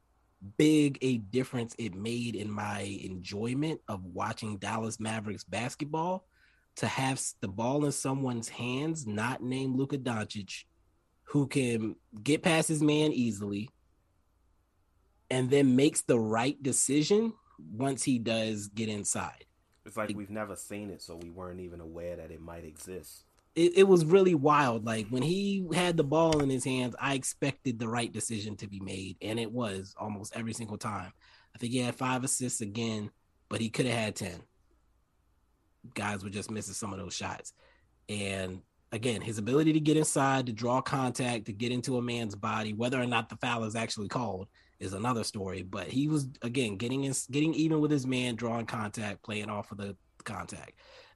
[0.57, 6.25] big a difference it made in my enjoyment of watching Dallas Mavericks basketball
[6.77, 10.63] to have the ball in someone's hands, not named Luka Doncic,
[11.25, 13.69] who can get past his man easily
[15.29, 17.33] and then makes the right decision
[17.73, 19.45] once he does get inside.
[19.85, 23.25] It's like we've never seen it, so we weren't even aware that it might exist.
[23.55, 24.85] It, it was really wild.
[24.85, 28.67] Like when he had the ball in his hands, I expected the right decision to
[28.67, 31.11] be made, and it was almost every single time.
[31.53, 33.11] I think he had five assists again,
[33.49, 34.41] but he could have had 10.
[35.93, 37.53] Guys were just missing some of those shots.
[38.07, 38.61] And
[38.91, 42.73] again, his ability to get inside, to draw contact, to get into a man's body,
[42.73, 44.47] whether or not the foul is actually called
[44.79, 45.63] is another story.
[45.63, 49.71] But he was again getting in, getting even with his man, drawing contact, playing off
[49.71, 50.73] of the contact,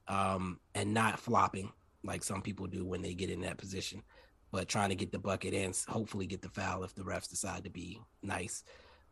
[0.07, 1.71] um, and not flopping
[2.05, 4.01] like some people do when they get in that position,
[4.51, 7.63] but trying to get the bucket and hopefully get the foul if the refs decide
[7.63, 8.63] to be nice.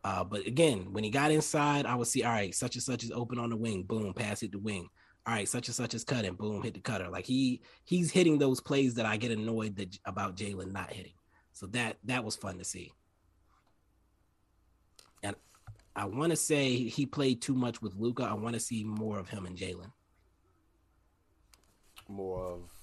[0.04, 3.04] Uh, but again, when he got inside, I would see, all right, such and such
[3.04, 4.88] is open on the wing, boom, pass hit the wing.
[5.26, 7.08] All right, such and such is cutting, boom, hit the cutter.
[7.08, 11.14] Like he he's hitting those plays that I get annoyed that about Jalen not hitting.
[11.54, 12.92] So that that was fun to see.
[15.22, 15.34] And
[15.96, 18.24] I want to say he played too much with Luka.
[18.24, 19.90] I want to see more of him and Jalen.
[22.06, 22.73] More of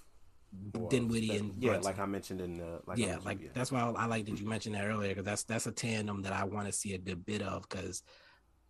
[0.89, 1.91] Dinwiddie that- and yeah, Brunson.
[1.91, 3.49] like I mentioned in the like yeah, like yeah.
[3.53, 6.23] that's why I, I like that you mentioned that earlier because that's that's a tandem
[6.23, 7.67] that I want to see a good bit of.
[7.69, 8.03] Because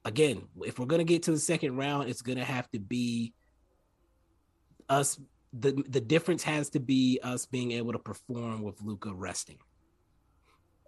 [0.06, 3.34] again, if we're gonna get to the second round, it's gonna have to be
[4.90, 5.20] us.
[5.54, 9.58] the The difference has to be us being able to perform with Luka resting.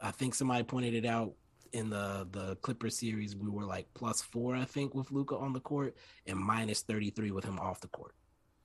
[0.02, 1.34] I think somebody pointed it out
[1.72, 3.36] in the the Clipper series.
[3.36, 7.10] We were like plus four, I think, with Luka on the court, and minus thirty
[7.10, 8.14] three with him off the court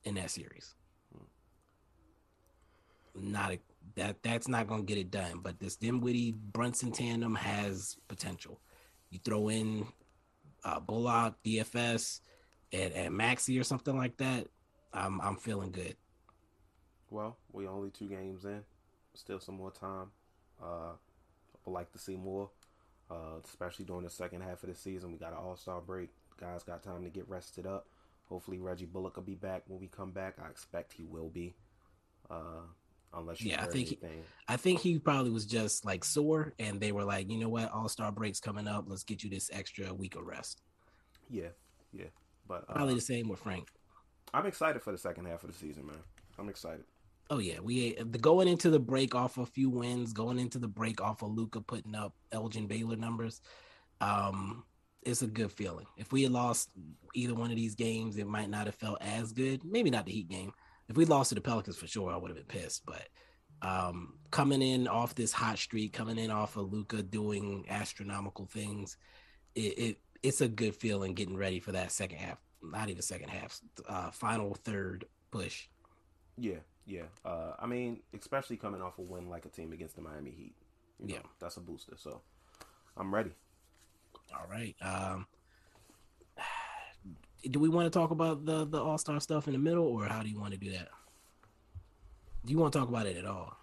[0.05, 0.75] in that series
[3.21, 3.59] not a,
[3.97, 5.41] that that's not going to get it done.
[5.43, 8.61] But this Dinwiddie Brunson tandem has potential.
[9.11, 9.87] You throw in
[10.65, 12.21] uh, Bullock, DFS,
[12.73, 14.47] and, and Maxi or something like that.
[14.93, 15.97] I'm I'm feeling good.
[17.11, 18.63] Well, we only two games in.
[19.15, 20.11] Still some more time.
[20.63, 20.93] Uh,
[21.65, 22.51] would like to see more,
[23.11, 25.13] uh, especially during the second half of the season.
[25.13, 26.11] We got an All Star break.
[26.41, 27.87] Guys got time to get rested up.
[28.29, 30.37] Hopefully, Reggie Bullock will be back when we come back.
[30.43, 31.55] I expect he will be.
[32.31, 32.67] Uh,
[33.15, 33.99] unless you Yeah, I think he-
[34.49, 37.71] I think he probably was just like sore, and they were like, you know what,
[37.73, 38.85] All Star breaks coming up.
[38.89, 40.63] Let's get you this extra week of rest.
[41.31, 41.49] yeah,
[41.93, 42.07] yeah.
[42.47, 43.69] But uh, Probably the same with Frank.
[44.33, 45.99] I'm excited for the second half of the season, man.
[46.39, 46.85] I'm excited.
[47.31, 50.69] Oh yeah, we the going into the break off a few wins, going into the
[50.69, 53.43] break off of Luka putting up Elgin Baylor numbers.
[54.01, 54.65] Um,
[55.03, 55.87] it's a good feeling.
[55.97, 56.71] If we had lost
[57.15, 59.63] either one of these games, it might not have felt as good.
[59.65, 60.53] Maybe not the Heat game.
[60.89, 62.85] If we lost to the Pelicans for sure, I would have been pissed.
[62.87, 63.09] But
[63.63, 68.97] um, coming in off this hot streak, coming in off of Luka doing astronomical things,
[69.55, 72.39] it, it it's a good feeling getting ready for that second half.
[72.63, 75.69] Not even second half, uh, final third push.
[76.37, 77.05] Yeah, yeah.
[77.25, 80.55] Uh, I mean, especially coming off a win like a team against the Miami Heat.
[80.99, 81.21] You know, Yeah.
[81.39, 81.95] that's a booster.
[81.97, 82.21] So
[82.97, 83.31] I'm ready.
[84.35, 84.75] All right.
[84.83, 85.27] Um,
[87.45, 90.05] do we want to talk about the the All Star stuff in the middle, or
[90.07, 90.89] how do you want to do that?
[92.45, 93.57] Do you want to talk about it at all?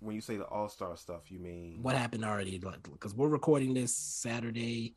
[0.00, 2.58] When you say the All Star stuff, you mean What happened already?
[2.58, 4.94] Because we're recording this Saturday,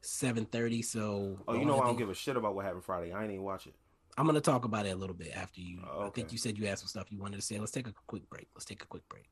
[0.00, 0.82] seven thirty.
[0.82, 3.12] So Oh, you know I don't thing- give a shit about what happened Friday.
[3.12, 3.74] I ain't even watch it.
[4.16, 5.80] I'm gonna talk about it a little bit after you.
[5.88, 7.58] Oh, I think you said you had some stuff you wanted to say.
[7.58, 8.48] Let's take a quick break.
[8.54, 9.28] Let's take a quick break,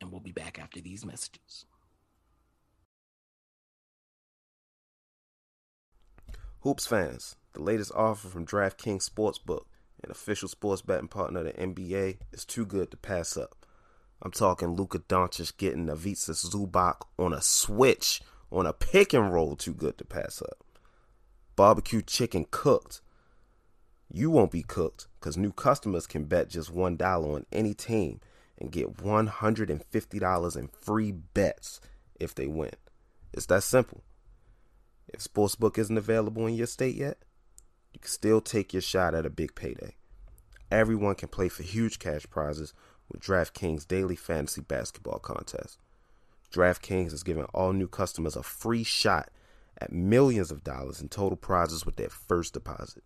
[0.00, 1.66] and we'll be back after these messages.
[6.62, 9.64] Hoops fans, the latest offer from DraftKings Sportsbook,
[10.04, 13.64] an official sports betting partner of the NBA, is too good to pass up.
[14.20, 18.20] I'm talking Luka Doncic getting Ivica Zubac on a switch
[18.52, 20.62] on a pick and roll too good to pass up.
[21.56, 23.00] Barbecue chicken cooked.
[24.12, 28.20] You won't be cooked because new customers can bet just $1 on any team
[28.58, 31.80] and get $150 in free bets
[32.18, 32.72] if they win.
[33.32, 34.02] It's that simple.
[35.12, 37.18] If Sportsbook isn't available in your state yet,
[37.92, 39.96] you can still take your shot at a big payday.
[40.70, 42.72] Everyone can play for huge cash prizes
[43.10, 45.78] with DraftKings daily fantasy basketball contest.
[46.52, 49.30] DraftKings is giving all new customers a free shot
[49.80, 53.02] at millions of dollars in total prizes with their first deposit.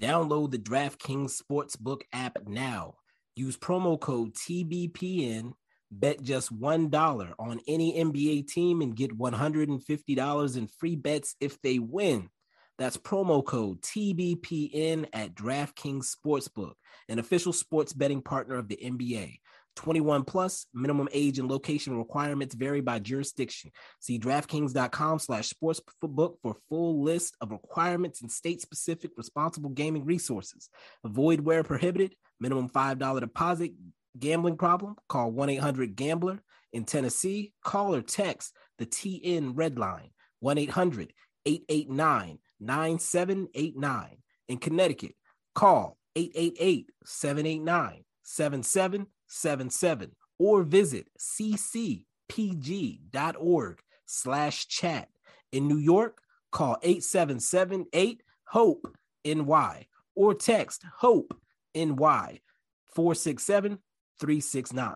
[0.00, 2.96] Download the DraftKings Sportsbook app now.
[3.34, 5.52] Use promo code TBPN.
[5.94, 11.78] Bet just $1 on any NBA team and get $150 in free bets if they
[11.78, 12.30] win.
[12.78, 16.72] That's promo code TBPN at DraftKings Sportsbook,
[17.08, 19.36] an official sports betting partner of the NBA.
[19.76, 23.70] 21 plus minimum age and location requirements vary by jurisdiction.
[24.00, 30.68] See DraftKings.com slash sportsbook for full list of requirements and state-specific responsible gaming resources.
[31.04, 32.14] Avoid where prohibited.
[32.40, 33.72] Minimum $5 deposit.
[34.18, 34.96] Gambling problem?
[35.08, 36.42] Call 1 800 Gambler.
[36.72, 41.12] In Tennessee, call or text the TN Red Line, 1 800
[41.44, 44.16] 889 9789.
[44.48, 45.14] In Connecticut,
[45.54, 52.04] call 888 789 7777 or visit ccpg.org
[54.06, 55.08] slash chat.
[55.52, 56.20] In New York,
[56.50, 61.34] call 877 8 HOPE NY or text HOPE
[61.74, 62.40] NY
[62.94, 63.78] 467
[64.22, 64.94] 369.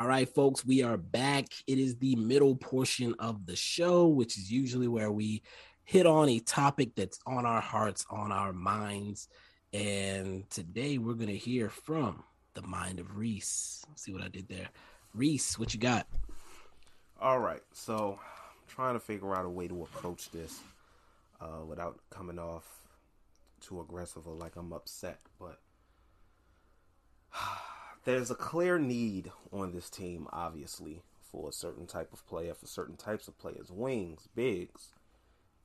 [0.00, 1.46] All right, folks, we are back.
[1.68, 5.44] It is the middle portion of the show, which is usually where we
[5.84, 9.28] hit on a topic that's on our hearts, on our minds.
[9.72, 13.84] And today we're going to hear from the mind of Reese.
[13.88, 14.70] Let's see what I did there.
[15.14, 16.08] Reese, what you got?
[17.20, 17.62] All right.
[17.72, 20.58] So I'm trying to figure out a way to approach this
[21.40, 22.66] uh, without coming off
[23.60, 25.20] too aggressive or like I'm upset.
[25.38, 25.60] But
[28.04, 32.66] there's a clear need on this team, obviously, for a certain type of player, for
[32.66, 34.94] certain types of players, wings, bigs.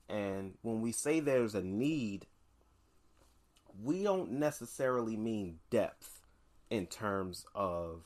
[0.08, 2.26] And when we say there's a need,
[3.82, 6.22] we don't necessarily mean depth
[6.70, 8.04] in terms of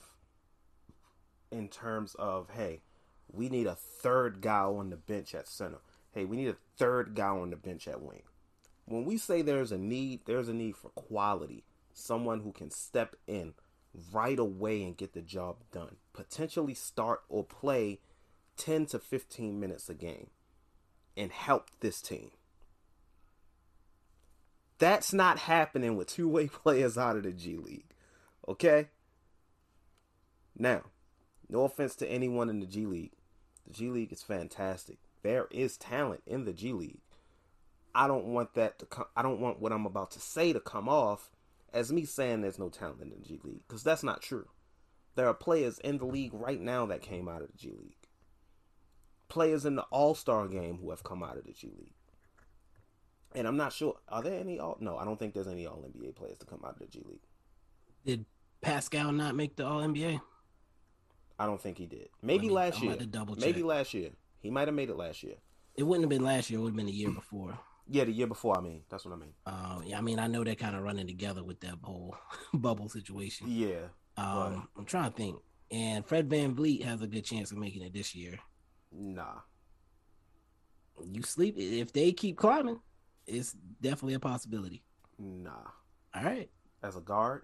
[1.51, 2.81] in terms of hey,
[3.33, 5.79] we need a third guy on the bench at center.
[6.13, 8.23] Hey, we need a third guy on the bench at wing.
[8.87, 11.65] When we say there's a need, there's a need for quality.
[11.93, 13.55] Someone who can step in
[14.13, 15.97] right away and get the job done.
[16.13, 18.01] Potentially start or play
[18.57, 20.31] 10 to 15 minutes a game
[21.17, 22.31] and help this team.
[24.79, 27.95] That's not happening with two way players out of the G League.
[28.49, 28.89] Okay?
[30.57, 30.83] Now,
[31.49, 33.13] no offense to anyone in the G League.
[33.67, 34.99] The G League is fantastic.
[35.23, 37.01] There is talent in the G League.
[37.95, 40.61] I don't want that to come I don't want what I'm about to say to
[40.61, 41.31] come off
[41.75, 44.47] as me saying there's no talent in the G League because that's not true.
[45.17, 47.97] There are players in the league right now that came out of the G League.
[49.29, 51.95] Players in the All-Star game who have come out of the G League.
[53.35, 55.85] And I'm not sure are there any all no, I don't think there's any all
[55.85, 57.27] NBA players to come out of the G League.
[58.07, 58.25] Did
[58.61, 60.21] Pascal not make the All NBA?
[61.39, 62.09] I don't think he did.
[62.23, 62.97] Maybe me, last year.
[63.39, 64.11] Maybe last year.
[64.41, 65.35] He might have made it last year.
[65.75, 66.61] It wouldn't have been last year.
[66.61, 67.59] It would have been the year before.
[67.89, 68.57] Yeah, the year before.
[68.57, 69.35] I mean, that's what I mean.
[69.45, 72.17] Uh, yeah, I mean, I know they're kind of running together with that whole
[72.55, 73.47] bubble situation.
[73.51, 73.89] Yeah.
[74.17, 74.81] Um, but...
[74.81, 75.37] I'm trying to think,
[75.71, 78.39] and Fred Van VanVleet has a good chance of making it this year.
[78.93, 79.41] Nah.
[81.05, 82.81] You sleep if they keep climbing,
[83.27, 84.85] it's definitely a possibility.
[85.19, 85.51] Nah.
[86.15, 86.49] All right.
[86.83, 87.43] As a guard.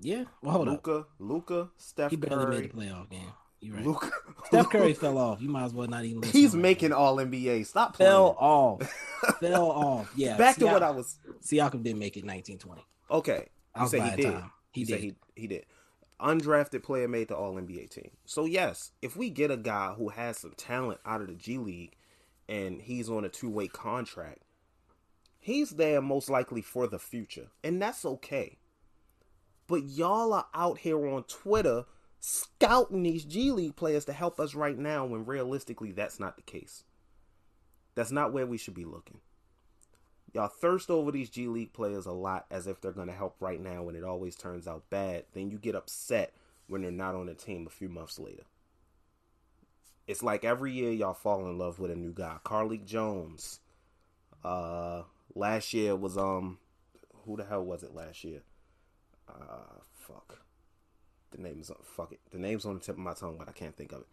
[0.00, 0.24] Yeah.
[0.42, 1.10] Well, hold Luka, up.
[1.18, 2.60] Luka, Steph he barely Curry.
[2.60, 3.32] made the playoff game.
[3.64, 3.86] You right.
[3.86, 4.10] Luka,
[4.44, 5.40] Steph Curry fell off.
[5.40, 6.22] You might as well not even.
[6.22, 7.66] He's making All NBA.
[7.66, 8.10] Stop playing.
[8.10, 8.82] Fell off.
[9.40, 10.12] fell off.
[10.14, 10.36] Yeah.
[10.36, 11.18] Back to what I was.
[11.42, 12.84] Siakam didn't make it 1920.
[13.10, 13.48] Okay.
[13.80, 14.34] You say he did.
[14.72, 15.00] He you did.
[15.00, 15.64] He, he did.
[16.20, 18.10] Undrafted player made the All NBA team.
[18.26, 21.56] So yes, if we get a guy who has some talent out of the G
[21.56, 21.96] League,
[22.46, 24.42] and he's on a two way contract,
[25.38, 28.58] he's there most likely for the future, and that's okay.
[29.66, 31.86] But y'all are out here on Twitter
[32.24, 36.42] scouting these G League players to help us right now when realistically that's not the
[36.42, 36.84] case.
[37.94, 39.18] That's not where we should be looking.
[40.32, 43.36] Y'all thirst over these G League players a lot as if they're going to help
[43.40, 45.24] right now when it always turns out bad.
[45.34, 46.32] Then you get upset
[46.66, 48.44] when they're not on the team a few months later.
[50.06, 52.38] It's like every year y'all fall in love with a new guy.
[52.44, 53.60] Carlik Jones.
[54.42, 55.02] Uh
[55.34, 56.58] last year was um
[57.26, 58.42] who the hell was it last year?
[59.28, 60.43] uh, fuck.
[61.34, 62.20] The name is fuck it.
[62.30, 64.06] The name's on the tip of my tongue, but I can't think of it.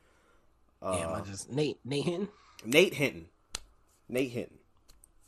[0.81, 2.29] Uh, Damn, I just Nate Nate Hinton.
[2.65, 3.27] Nate Hinton.
[4.09, 4.57] Nate Hinton.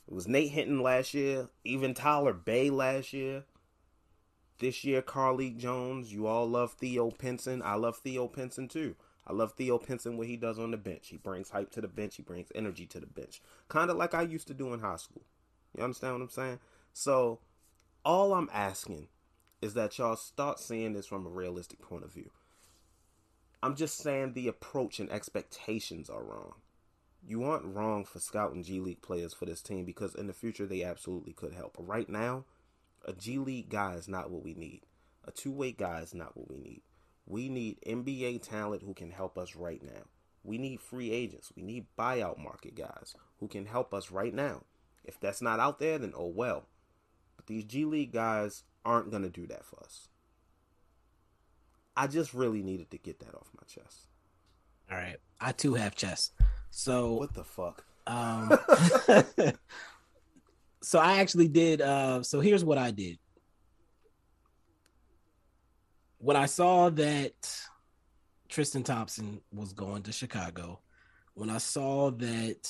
[0.08, 1.50] It was Nate Hinton last year.
[1.64, 3.44] Even Tyler Bey last year.
[4.60, 6.12] This year, Carlik Jones.
[6.12, 7.62] You all love Theo Pinson.
[7.64, 8.96] I love Theo Pinson too.
[9.26, 11.08] I love Theo Pinson what he does on the bench.
[11.10, 12.16] He brings hype to the bench.
[12.16, 13.42] He brings energy to the bench.
[13.70, 15.24] Kind of like I used to do in high school.
[15.78, 16.60] You understand what I'm saying?
[16.92, 17.40] So,
[18.04, 19.08] all I'm asking
[19.64, 22.30] is that y'all start seeing this from a realistic point of view.
[23.64, 26.56] I'm just saying the approach and expectations are wrong.
[27.26, 30.66] You aren't wrong for scouting G League players for this team because in the future
[30.66, 31.78] they absolutely could help.
[31.78, 32.44] But right now,
[33.06, 34.82] a G League guy is not what we need.
[35.24, 36.82] A two way guy is not what we need.
[37.26, 40.04] We need NBA talent who can help us right now.
[40.44, 41.54] We need free agents.
[41.56, 44.64] We need buyout market guys who can help us right now.
[45.06, 46.66] If that's not out there, then oh well.
[47.38, 50.08] But these G League guys aren't going to do that for us.
[51.96, 54.08] I just really needed to get that off my chest.
[54.92, 55.18] All right.
[55.40, 56.34] I too have chest.
[56.70, 57.86] So What the fuck?
[58.08, 58.58] Um,
[60.82, 61.82] so I actually did.
[61.82, 63.18] Uh, so here's what I did.
[66.18, 67.34] When I saw that
[68.50, 70.80] Tristan Thompson was going to Chicago,
[71.34, 72.70] when I saw that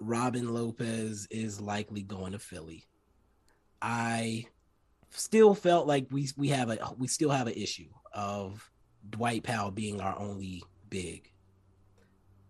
[0.00, 2.84] Robin Lopez is likely going to Philly,
[3.80, 4.46] I
[5.10, 8.70] still felt like we we have a we still have an issue of
[9.08, 11.30] Dwight Powell being our only big.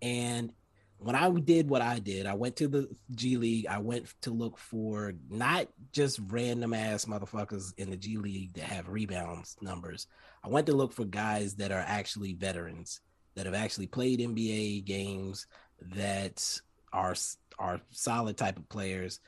[0.02, 0.52] And
[0.98, 3.66] when I did what I did, I went to the G League.
[3.66, 8.64] I went to look for not just random ass motherfuckers in the G League that
[8.64, 10.06] have rebounds numbers.
[10.42, 13.00] I went to look for guys that are actually veterans
[13.34, 15.46] that have actually played NBA games
[15.80, 16.60] that
[16.92, 17.14] are
[17.58, 19.20] are solid type of players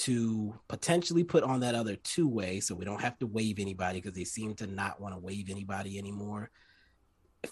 [0.00, 4.00] to potentially put on that other two way so we don't have to waive anybody
[4.00, 6.50] because they seem to not want to waive anybody anymore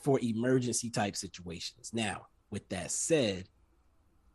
[0.02, 1.90] for emergency type situations.
[1.92, 3.48] Now, with that said,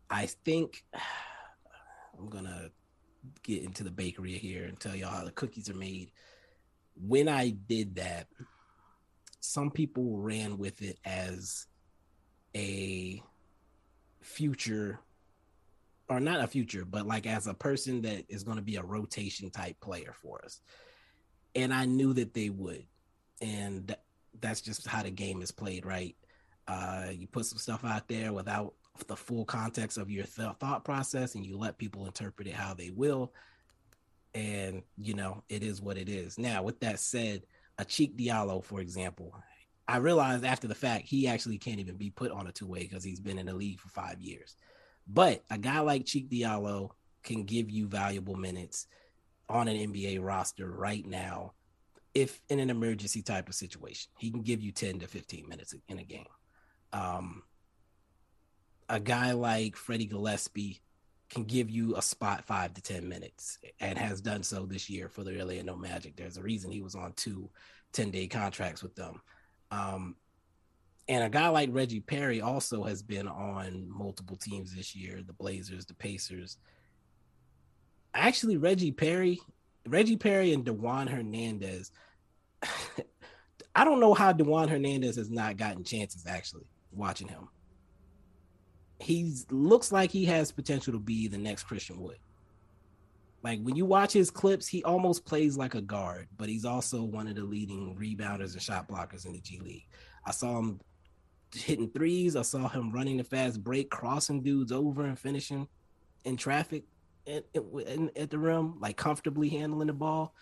[0.09, 0.83] I think
[2.19, 2.69] I'm gonna
[3.41, 6.11] get into the bakery here and tell y'all how the cookies are made.
[6.95, 8.27] When I did that,
[9.39, 11.65] some people ran with it as
[12.55, 13.23] a
[14.21, 14.99] future
[16.15, 18.83] or not a future, but like as a person that is going to be a
[18.83, 20.61] rotation type player for us.
[21.55, 22.85] And I knew that they would.
[23.41, 23.95] And
[24.39, 26.15] that's just how the game is played, right?
[26.67, 28.73] Uh, you put some stuff out there without
[29.07, 32.73] the full context of your th- thought process and you let people interpret it how
[32.73, 33.33] they will.
[34.33, 36.39] And, you know, it is what it is.
[36.39, 37.43] Now, with that said,
[37.77, 39.35] a Cheick Diallo, for example,
[39.87, 42.79] I realized after the fact he actually can't even be put on a two way
[42.79, 44.55] because he's been in the league for five years.
[45.07, 46.91] But a guy like Cheick Diallo
[47.23, 48.87] can give you valuable minutes
[49.49, 51.53] on an NBA roster right now
[52.13, 54.11] if in an emergency type of situation.
[54.17, 56.27] He can give you 10 to 15 minutes in a game.
[56.91, 57.43] Um,
[58.89, 60.81] a guy like Freddie Gillespie
[61.29, 65.09] can give you a spot five to 10 minutes and has done so this year
[65.09, 66.15] for the Orlando Magic.
[66.15, 67.49] There's a reason he was on two
[67.93, 69.21] 10 day contracts with them.
[69.71, 70.15] Um,
[71.07, 75.33] and a guy like Reggie Perry also has been on multiple teams this year the
[75.33, 76.57] Blazers, the Pacers.
[78.13, 79.39] Actually, Reggie Perry,
[79.87, 81.91] Reggie Perry and Dewan Hernandez.
[83.75, 87.49] I don't know how Dewan Hernandez has not gotten chances actually watching him.
[88.99, 92.19] He looks like he has potential to be the next Christian Wood.
[93.41, 97.03] Like when you watch his clips, he almost plays like a guard, but he's also
[97.03, 99.87] one of the leading rebounders and shot blockers in the G League.
[100.25, 100.79] I saw him
[101.53, 102.35] hitting threes.
[102.35, 105.67] I saw him running the fast break, crossing dudes over and finishing
[106.25, 106.83] in traffic
[107.27, 110.33] at, at, the rim, like comfortably handling the ball.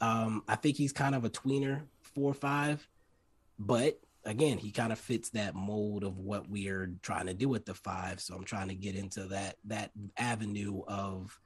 [0.00, 2.86] Um, I think he's kind of a tweener, four or five,
[3.58, 7.64] but again, he kind of fits that mold of what we're trying to do with
[7.64, 8.20] the five.
[8.20, 11.38] So I'm trying to get into that that avenue of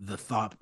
[0.00, 0.56] the thought,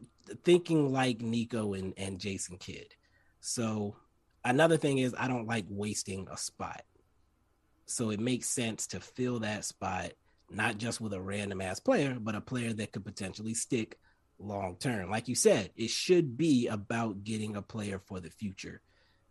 [0.45, 2.95] thinking like Nico and and Jason Kidd.
[3.41, 3.97] So
[4.45, 6.83] another thing is I don't like wasting a spot.
[7.91, 10.13] So it makes sense to fill that spot,
[10.49, 13.99] not just with a random ass player, but a player that could potentially stick
[14.39, 15.11] long term.
[15.11, 18.81] Like you said, it should be about getting a player for the future.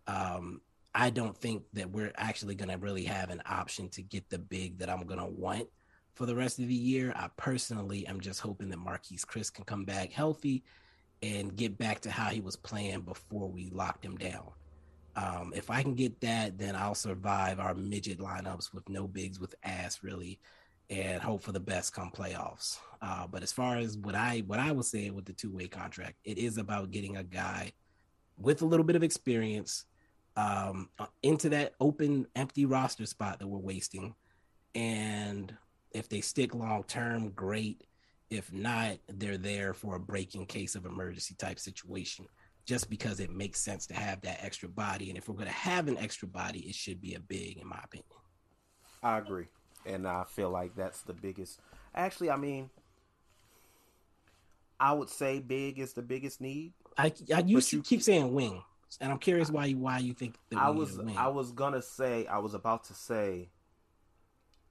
[0.08, 0.62] Um,
[0.94, 4.40] I don't think that we're actually going to really have an option to get the
[4.40, 5.68] big that I'm going to want
[6.16, 7.14] for the rest of the year.
[7.16, 10.64] I personally am just hoping that Marquese Chriss can come back healthy
[11.22, 14.50] and get back to how he was playing before we locked him down.
[15.16, 19.40] Um, if I can get that, then I'll survive our midget lineups with no bigs
[19.40, 20.40] with ass really,
[20.90, 22.80] and hope for the best come playoffs.
[23.02, 25.68] Uh, but as far as what I what I was saying with the two way
[25.68, 27.74] contract, it is about getting a guy
[28.38, 29.86] with a little bit of experience
[30.38, 34.16] um, uh, into that open empty roster spot that we're wasting,
[34.76, 35.54] and
[35.92, 37.84] if they stick long term, great.
[38.30, 42.28] If not, they're there for a breaking case of emergency type situation
[42.70, 45.10] just because it makes sense to have that extra body.
[45.10, 47.68] And if we're going to have an extra body, it should be a big, in
[47.68, 48.06] my opinion.
[49.02, 49.48] I agree.
[49.88, 51.60] And I feel like that's the biggest.
[51.96, 52.70] Actually, I mean,
[54.80, 56.74] I would say big is the biggest need.
[56.96, 58.62] I, I used to keep saying wing.
[59.02, 61.18] And I'm curious why you why you think I was wing.
[61.18, 63.50] I was gonna say I was about to say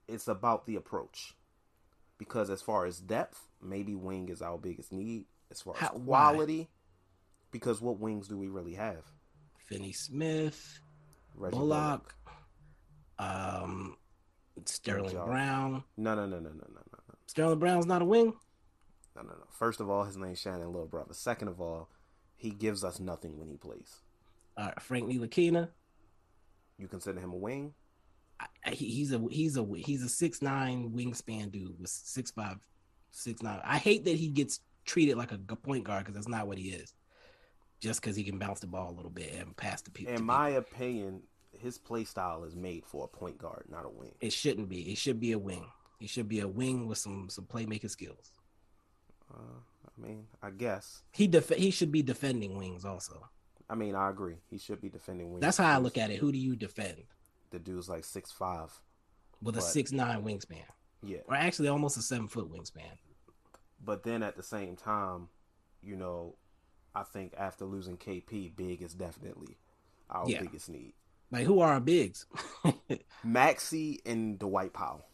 [0.08, 1.34] it's about the approach
[2.18, 5.24] because as far as depth, maybe wing is our biggest need.
[5.52, 6.68] As far as How- quality,
[7.50, 9.04] because what wings do we really have?
[9.68, 10.80] Finney Smith,
[11.34, 12.14] Reggie Bullock,
[13.18, 13.96] um,
[14.64, 15.14] Sterling.
[15.14, 15.84] Brown.
[15.96, 18.32] No, no, no, no, no, no, no, Sterling Brown's not a wing.
[19.16, 19.44] no, no, no.
[19.50, 21.12] First of all, his name's Shannon Little Brother.
[21.14, 21.88] Second of all,
[22.36, 24.00] he gives us nothing when he plays.
[24.56, 25.68] Uh, Frank Ntilikina.
[26.78, 27.74] You consider him a wing?
[28.40, 32.56] I- I- he's a he's a he's a six nine wingspan dude with six five,
[33.10, 33.60] six nine.
[33.64, 36.70] I hate that he gets treated like a point guard because that's not what he
[36.70, 36.94] is.
[37.80, 40.12] Just because he can bounce the ball a little bit and pass the people.
[40.14, 41.22] In my opinion,
[41.56, 44.12] his play style is made for a point guard, not a wing.
[44.20, 44.90] it shouldn't be.
[44.92, 45.64] It should be a wing.
[46.00, 48.30] He should be a wing with some some playmaking skills.
[49.32, 49.36] Uh,
[49.86, 51.02] I mean, I guess.
[51.12, 53.28] He def- he should be defending wings also.
[53.70, 54.36] I mean, I agree.
[54.50, 55.40] He should be defending wings.
[55.42, 56.18] That's how I look at it.
[56.18, 57.02] Who do you defend
[57.50, 58.70] The dude's like six five.
[59.42, 60.64] with a six nine wingspan,
[61.02, 61.18] Yeah.
[61.28, 62.96] or actually almost a seven foot wingspan?
[63.84, 65.28] But then at the same time,
[65.82, 66.34] you know,
[67.00, 69.56] I think after losing KP, big is definitely
[70.10, 70.42] our Yeah.
[70.42, 70.94] biggest need.
[71.30, 72.26] Like who are our bigs?
[73.26, 75.04] Maxi and Dwight Powell.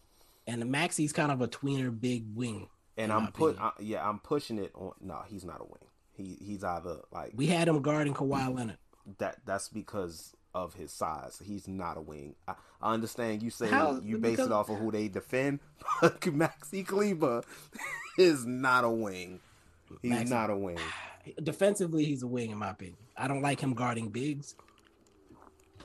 [0.47, 2.69] and the Maxi's kind of a tweener big wing.
[2.97, 4.93] And I'm put, uh, yeah, I'm pushing it on.
[5.01, 5.89] No, he's not a wing.
[6.13, 8.79] He he's either like We had him guarding Kawhi Leonard.
[9.19, 9.39] that.
[9.45, 11.43] That's because of his size.
[11.45, 12.37] He's not a wing.
[12.47, 15.59] I, I understand you say How- you base because- it off of who they defend,
[16.01, 17.43] but Maxi Kleber
[18.19, 19.41] is not a wing.
[20.03, 20.79] He's not a wing.
[21.43, 22.99] Defensively, he's a wing in my opinion.
[23.17, 24.55] I don't like him guarding bigs.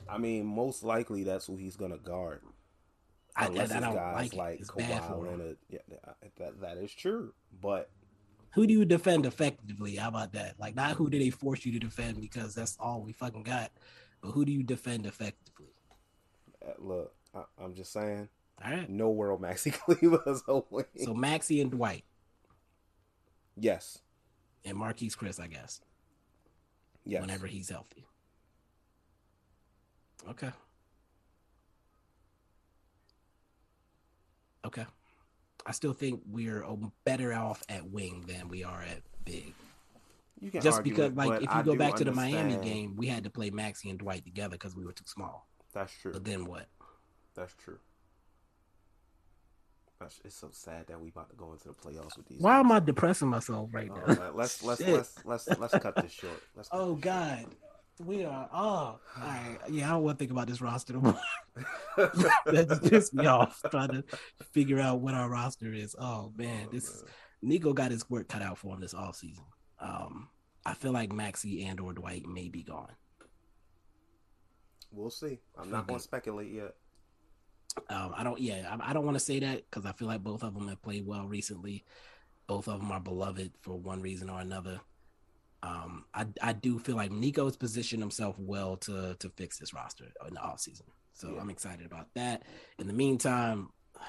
[0.08, 2.42] I mean, most likely that's who he's gonna guard.
[3.36, 4.60] I, Unless I, I don't guys like, it.
[4.60, 5.22] It's Kawhi.
[5.24, 5.56] Leonard.
[5.68, 5.78] Yeah,
[6.38, 7.32] that that is true.
[7.62, 7.88] But
[8.54, 9.96] Who do you defend effectively?
[9.96, 10.58] How about that?
[10.58, 13.70] Like, not who do they force you to defend because that's all we fucking got,
[14.20, 15.68] but who do you defend effectively?
[16.66, 18.28] uh, look, I, I'm just saying,
[18.62, 18.90] All right.
[18.90, 20.84] no world Maxi Kleber is a wing.
[20.98, 22.04] So Maxi and Dwight
[23.60, 23.98] yes,
[24.64, 25.80] and Marquese Chriss, I guess,
[27.04, 27.20] yes.
[27.20, 28.06] whenever he's healthy.
[30.28, 30.50] Okay.
[34.64, 34.84] Okay.
[35.66, 36.64] I still think we're
[37.04, 39.54] better off at wing than we are at big.
[40.40, 42.04] you can Just argue because, it, like, but if I you go do back to
[42.04, 45.04] the Miami game, we had to play Maxi and Dwight together because we were too
[45.06, 45.46] small.
[45.72, 46.12] that's true.
[46.12, 46.66] But then what?
[47.34, 47.78] That's true.
[50.00, 52.40] That's, it's so sad that we about to go into the playoffs with these.
[52.40, 54.30] Why am I depressing myself right Oh, now?
[54.34, 54.94] let's let's Shit.
[54.94, 56.42] let's let's let's cut this short.
[56.56, 57.44] Let's Oh this God,
[57.98, 58.48] we are.
[58.50, 59.58] Oh, all right.
[59.68, 60.94] Yeah, I don't want to think about this roster.
[60.94, 61.20] no more.
[61.96, 62.12] short.
[62.46, 64.04] that pissed me off trying to
[64.52, 65.94] figure out what our roster is.
[65.98, 67.12] Oh man, Oh, this man.
[67.42, 69.44] Nico got his work cut out for him this offseason.
[69.80, 70.28] Um,
[70.64, 72.92] I feel like Maxi and or Dwight may be gone.
[74.90, 75.40] We'll see.
[75.58, 76.74] I'm not going to speculate yet.
[77.88, 78.40] Um, I don't.
[78.40, 80.68] Yeah, I, I don't want to say that because I feel like both of them
[80.68, 81.84] have played well recently.
[82.46, 84.80] Both of them are beloved for one reason or another.
[85.62, 90.06] Um, I I do feel like Nico's positioned himself well to to fix this roster
[90.26, 90.88] in the offseason.
[91.12, 91.40] So Yeah.
[91.40, 92.44] I'm excited about that.
[92.78, 93.68] In the meantime,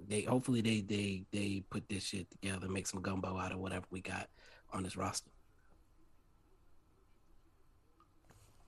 [0.00, 3.86] they hopefully they they they put this shit together, make some gumbo out of whatever
[3.90, 4.28] we got
[4.72, 5.31] on this roster.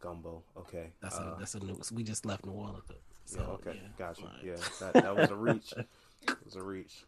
[0.05, 0.43] Gumbo.
[0.57, 0.93] Okay.
[1.01, 1.81] That's Uh, a that's a new.
[1.93, 2.85] We just left New Orleans.
[3.25, 3.81] So, yeah, okay.
[3.99, 4.23] Gotcha.
[4.23, 4.45] All right.
[4.45, 4.57] Yeah.
[4.81, 5.73] That, that was a reach.
[6.23, 7.05] it was a reach.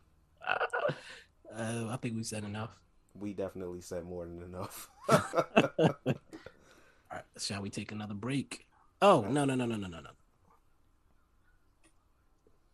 [1.54, 2.70] Uh, I think we said enough.
[3.18, 4.88] We definitely said more than enough.
[5.08, 5.94] All
[7.12, 8.66] right, shall we take another break?
[9.02, 10.10] Oh no no no no no no no!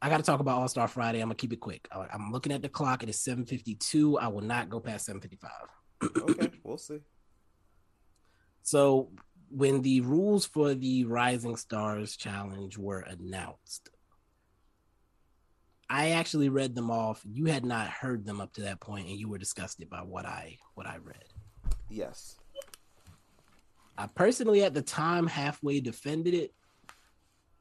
[0.01, 1.21] I got to talk about All Star Friday.
[1.21, 1.89] I'm gonna keep it quick.
[1.93, 3.03] I'm looking at the clock.
[3.03, 4.19] It is 7:52.
[4.21, 5.51] I will not go past 7:55.
[6.31, 6.51] okay.
[6.63, 7.01] We'll see.
[8.63, 9.11] So
[9.55, 13.91] when the rules for the Rising Stars Challenge were announced,
[15.91, 17.21] I actually read them off.
[17.31, 20.25] You had not heard them up to that point, and you were disgusted by what
[20.25, 21.25] I what I read.
[21.91, 22.37] Yes.
[23.99, 26.55] I personally at the time halfway defended it,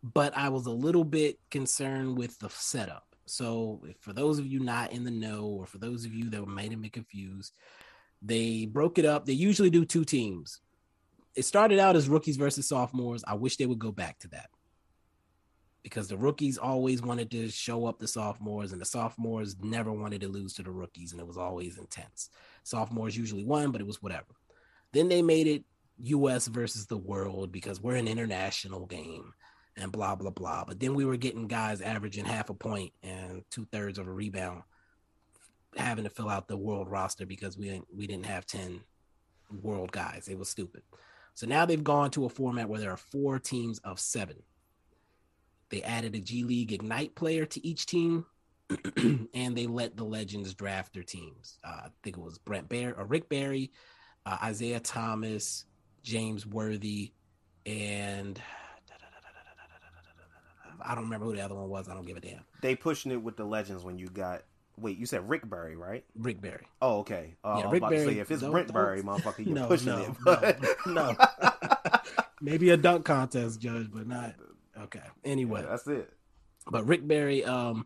[0.01, 3.03] but I was a little bit concerned with the setup.
[3.25, 6.47] So, for those of you not in the know, or for those of you that
[6.47, 7.51] might have been confused,
[8.21, 9.25] they broke it up.
[9.25, 10.61] They usually do two teams.
[11.35, 13.23] It started out as rookies versus sophomores.
[13.25, 14.49] I wish they would go back to that
[15.83, 20.21] because the rookies always wanted to show up the sophomores, and the sophomores never wanted
[20.21, 22.29] to lose to the rookies, and it was always intense.
[22.63, 24.35] Sophomores usually won, but it was whatever.
[24.91, 25.63] Then they made it
[26.03, 29.33] US versus the world because we're an international game
[29.77, 30.65] and blah blah blah.
[30.65, 34.11] But then we were getting guys averaging half a point and two thirds of a
[34.11, 34.63] rebound,
[35.75, 38.81] having to fill out the world roster because we didn't we didn't have ten
[39.61, 40.27] world guys.
[40.27, 40.83] It was stupid.
[41.33, 44.43] So now they've gone to a format where there are four teams of seven.
[45.69, 48.25] They added a G League Ignite player to each team,
[48.97, 51.57] and they let the legends draft their teams.
[51.63, 53.71] Uh, I think it was Brent Bear or Rick Barry,
[54.25, 55.65] uh, Isiah Thomas,
[56.03, 57.13] James Worthy,
[57.65, 58.39] and
[60.83, 61.87] I don't remember who the other one was.
[61.87, 62.43] I don't give a damn.
[62.61, 64.41] They pushing it with the legends when you got.
[64.81, 66.03] Wait, you said Rick Barry, right?
[66.15, 66.67] Rick Barry.
[66.81, 67.35] Oh, okay.
[67.43, 69.55] Uh, Yeah, I was Rick about to Barry- say if it's Brent Barry, motherfucker, you're
[69.55, 70.07] No, pushing no, it.
[70.07, 71.99] no, But no.
[72.41, 74.33] Maybe a dunk contest, Judge, but not
[74.83, 75.03] okay.
[75.23, 76.11] Anyway, that's it.
[76.69, 77.85] but Rick Barry um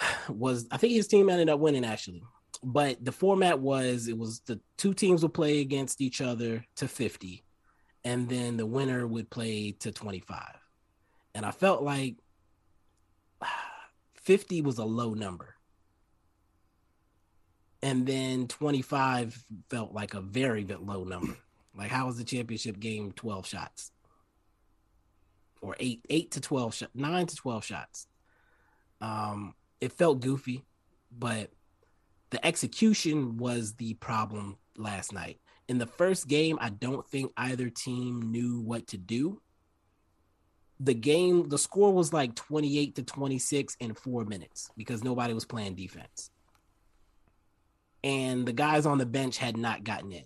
[0.28, 2.22] was I think his team ended up winning actually.
[2.64, 6.88] But the format was it was the two teams would play against each other to
[6.88, 7.44] 50
[8.04, 10.40] and then the winner would play to 25.
[11.36, 12.16] And I felt like
[14.22, 15.54] 50 was a low number.
[17.82, 21.36] And then 25 felt like a very, low number.
[21.76, 23.92] Like how was the championship game 12 shots?
[25.60, 28.06] Or 8 8 to 12 shots, 9 to 12 shots.
[29.00, 30.64] Um it felt goofy,
[31.16, 31.52] but
[32.30, 35.38] the execution was the problem last night.
[35.68, 39.40] In the first game, I don't think either team knew what to do.
[40.80, 45.44] The game, the score was like 28 to 26 in four minutes because nobody was
[45.44, 46.30] playing defense.
[48.04, 50.24] And the guys on the bench had not gotten in.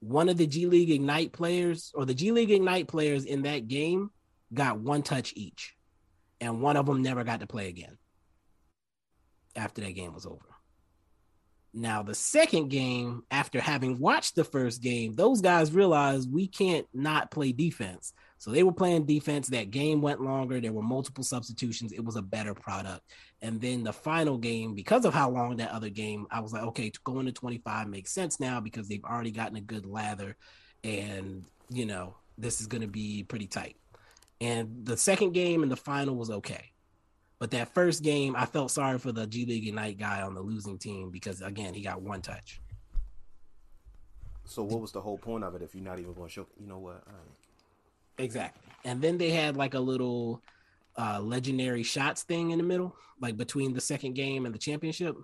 [0.00, 3.68] One of the G League Ignite players, or the G League Ignite players in that
[3.68, 4.10] game,
[4.52, 5.74] got one touch each.
[6.40, 7.96] And one of them never got to play again
[9.56, 10.40] after that game was over.
[11.72, 16.86] Now, the second game, after having watched the first game, those guys realized we can't
[16.94, 18.12] not play defense.
[18.44, 19.48] So they were playing defense.
[19.48, 20.60] That game went longer.
[20.60, 21.92] There were multiple substitutions.
[21.92, 23.00] It was a better product.
[23.40, 26.62] And then the final game, because of how long that other game, I was like,
[26.64, 30.36] okay, going to 25 makes sense now because they've already gotten a good lather.
[30.82, 33.76] And, you know, this is going to be pretty tight.
[34.42, 36.72] And the second game and the final was okay.
[37.38, 40.42] But that first game, I felt sorry for the G League Ignite guy on the
[40.42, 42.60] losing team because again, he got one touch.
[44.44, 46.46] So what was the whole point of it if you're not even going to show?
[46.60, 47.02] You know what?
[48.18, 48.62] Exactly.
[48.84, 50.42] And then they had like a little
[50.96, 55.16] uh legendary shots thing in the middle, like between the second game and the championship,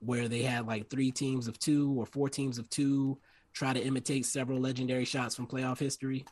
[0.00, 3.18] where they had like three teams of two or four teams of two
[3.54, 6.24] try to imitate several legendary shots from playoff history.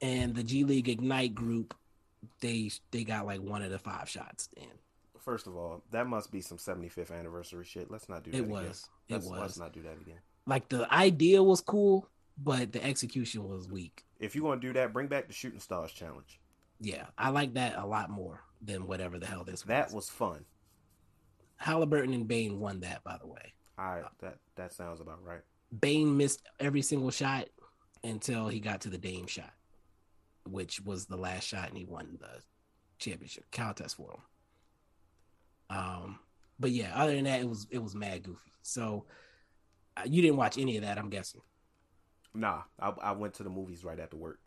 [0.00, 1.74] And the G League Ignite group,
[2.40, 4.66] they they got like one of the five shots in.
[5.20, 7.88] First of all, that must be some 75th anniversary shit.
[7.88, 8.38] Let's not do that.
[8.38, 8.50] It again.
[8.50, 8.88] was.
[9.08, 9.40] It Let's, was.
[9.40, 10.18] Let's not do that again.
[10.46, 12.08] Like the idea was cool,
[12.38, 14.04] but the execution was weak.
[14.18, 16.40] If you want to do that, bring back the Shooting Stars challenge.
[16.80, 19.94] Yeah, I like that a lot more than whatever the hell this That was.
[19.94, 20.44] was fun.
[21.56, 23.52] Halliburton and Bane won that, by the way.
[23.78, 25.40] I that that sounds about right.
[25.80, 27.46] Bane missed every single shot
[28.04, 29.52] until he got to the Dame shot,
[30.44, 32.42] which was the last shot, and he won the
[32.98, 35.76] championship contest for him.
[35.76, 36.18] Um,
[36.58, 38.52] but yeah, other than that, it was it was mad goofy.
[38.62, 39.06] So
[39.96, 41.40] uh, you didn't watch any of that, I'm guessing.
[42.34, 44.38] Nah, I, I went to the movies right after work.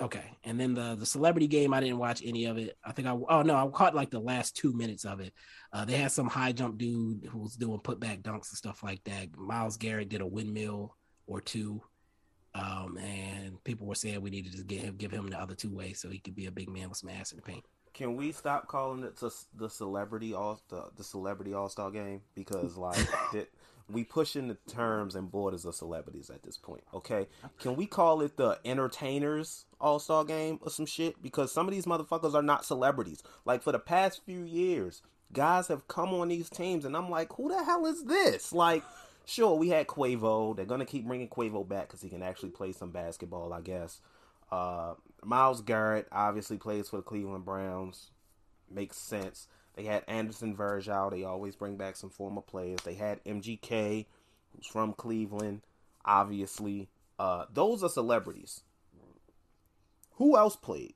[0.00, 2.78] Okay, and then the the celebrity game, I didn't watch any of it.
[2.84, 5.34] I think I oh no, I caught like the last two minutes of it.
[5.72, 9.04] Uh, they had some high jump dude who was doing putback dunks and stuff like
[9.04, 9.36] that.
[9.36, 10.96] Myles Garrett did a windmill
[11.26, 11.82] or two,
[12.54, 15.54] um, and people were saying we needed to just get him, give him the other
[15.54, 17.64] two ways so he could be a big man with some ass in the paint.
[17.92, 22.22] Can we stop calling it the, the celebrity all the, the celebrity all star game
[22.34, 22.96] because like
[23.32, 23.48] that
[23.92, 26.82] we pushing the terms and borders of celebrities at this point.
[26.94, 27.28] Okay,
[27.58, 31.22] can we call it the entertainers all star game or some shit?
[31.22, 33.22] Because some of these motherfuckers are not celebrities.
[33.44, 37.32] Like for the past few years, guys have come on these teams, and I'm like,
[37.34, 38.52] who the hell is this?
[38.52, 38.82] Like.
[39.26, 40.56] Sure, we had Quavo.
[40.56, 44.00] They're gonna keep bringing Quavo back because he can actually play some basketball, I guess.
[44.50, 48.10] Uh, Myles Garrett obviously plays for the Cleveland Browns.
[48.68, 49.46] Makes sense.
[49.80, 51.08] They had Anderson Virgil.
[51.08, 52.80] They always bring back some former players.
[52.84, 54.04] They had MGK,
[54.54, 55.62] who's from Cleveland,
[56.04, 56.90] obviously.
[57.18, 58.60] Uh, those are celebrities.
[60.16, 60.92] Who else played?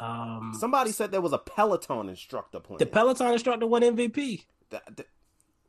[0.00, 2.78] Um, Somebody said there was a Peloton instructor playing.
[2.78, 4.14] the Peloton instructor won MVP,
[4.70, 5.08] Th- th-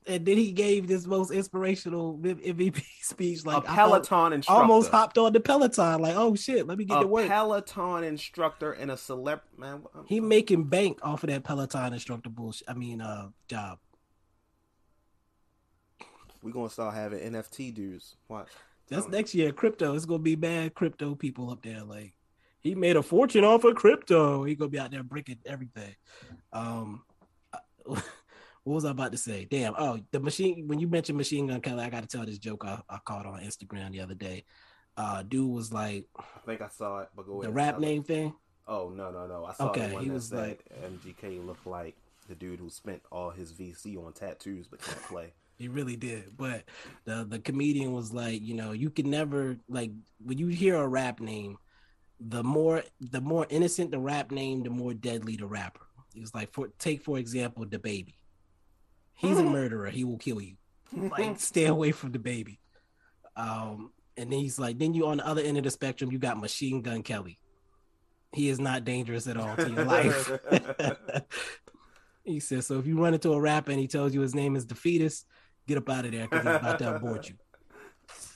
[0.07, 3.45] and then he gave this most inspirational MVP speech.
[3.45, 4.61] Like a Peloton instructor.
[4.61, 6.01] almost hopped on the Peloton.
[6.01, 7.27] Like, oh shit, let me get a to work.
[7.27, 9.83] Peloton instructor and a celeb man.
[10.05, 12.69] he making bank off of that Peloton instructor bullshit.
[12.69, 13.79] I mean, uh, job.
[16.41, 18.15] we gonna start having NFT dudes.
[18.29, 18.49] Watch.
[18.89, 19.51] That's next year.
[19.51, 19.95] Crypto.
[19.95, 21.83] It's gonna be bad crypto people up there.
[21.83, 22.13] Like
[22.61, 24.43] he made a fortune off of crypto.
[24.43, 25.95] He gonna be out there breaking everything.
[26.53, 27.03] Um,
[28.67, 29.47] what was I about to say?
[29.49, 29.73] Damn.
[29.77, 30.67] Oh, the machine.
[30.67, 33.25] When you mentioned Machine Gun Kelly, I got to tell this joke I, I caught
[33.25, 34.43] on Instagram the other day.
[34.97, 37.87] Uh, dude was like, I think I saw it, but go the rap tell it.
[37.87, 38.33] name thing.
[38.67, 39.45] Oh no no no!
[39.45, 41.95] I saw Okay, one he that was said like- MGK looked like
[42.27, 45.33] the dude who spent all his VC on tattoos but can't play.
[45.57, 46.35] He really did.
[46.35, 46.63] But
[47.05, 49.91] the the comedian was like, you know, you can never like
[50.21, 51.57] when you hear a rap name,
[52.19, 55.85] the more the more innocent the rap name, the more deadly the rapper.
[56.13, 58.15] He was like, for take for example, DaBaby.
[59.17, 59.89] He's a murderer.
[59.89, 60.55] He will kill you.
[60.93, 62.59] Like, stay away from DaBaby.
[63.35, 66.17] Um, and then he's like, then you on the other end of the spectrum, you
[66.17, 67.37] got Machine Gun Kelly.
[68.33, 70.31] He is not dangerous at all to your life.
[72.23, 74.55] he says, so if you run into a rapper and he tells you his name
[74.55, 75.25] is the fetus,
[75.67, 77.35] get up out of there because he's about to abort you.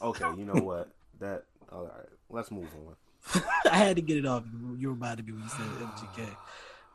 [0.02, 0.90] Okay, you know what?
[1.20, 2.08] That all right.
[2.30, 2.96] Let's move on.
[3.70, 4.44] I had to get it off.
[4.78, 6.36] You were about to be when you said MGK.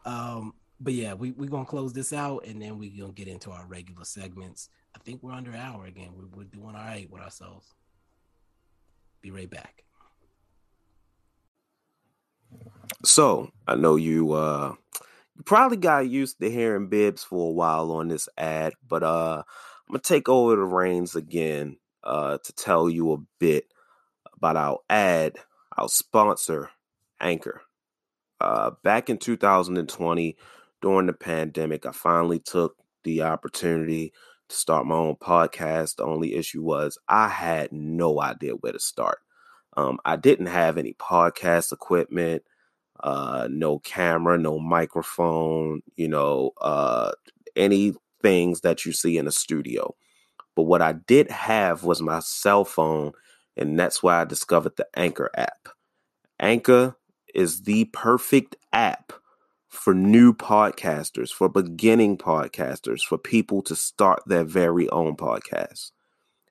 [0.04, 3.50] Um, but yeah, we we're gonna close this out and then we're gonna get into
[3.50, 4.68] our regular segments.
[4.94, 6.10] I think we're under an hour again.
[6.16, 7.66] We're, we're doing all right with ourselves.
[9.22, 9.84] Be right back.
[13.04, 14.74] So I know you uh
[15.36, 19.42] you probably got used to hearing Bibbs for a while on this ad, but uh
[19.46, 23.72] I'm gonna take over the reins again uh to tell you a bit
[24.34, 25.38] about our ad,
[25.76, 26.70] our sponsor,
[27.20, 27.62] Anchor.
[28.40, 30.36] Uh back in 2020,
[30.86, 34.12] during the pandemic, I finally took the opportunity
[34.48, 35.96] to start my own podcast.
[35.96, 39.18] The only issue was I had no idea where to start.
[39.76, 42.44] Um, I didn't have any podcast equipment
[43.00, 47.12] uh no camera no microphone you know uh
[47.56, 49.94] any things that you see in a studio
[50.54, 53.12] but what i did have was my cell phone
[53.56, 55.68] and that's why i discovered the anchor app
[56.40, 56.96] anchor
[57.34, 59.12] is the perfect app
[59.76, 65.92] for new podcasters for beginning podcasters for people to start their very own podcast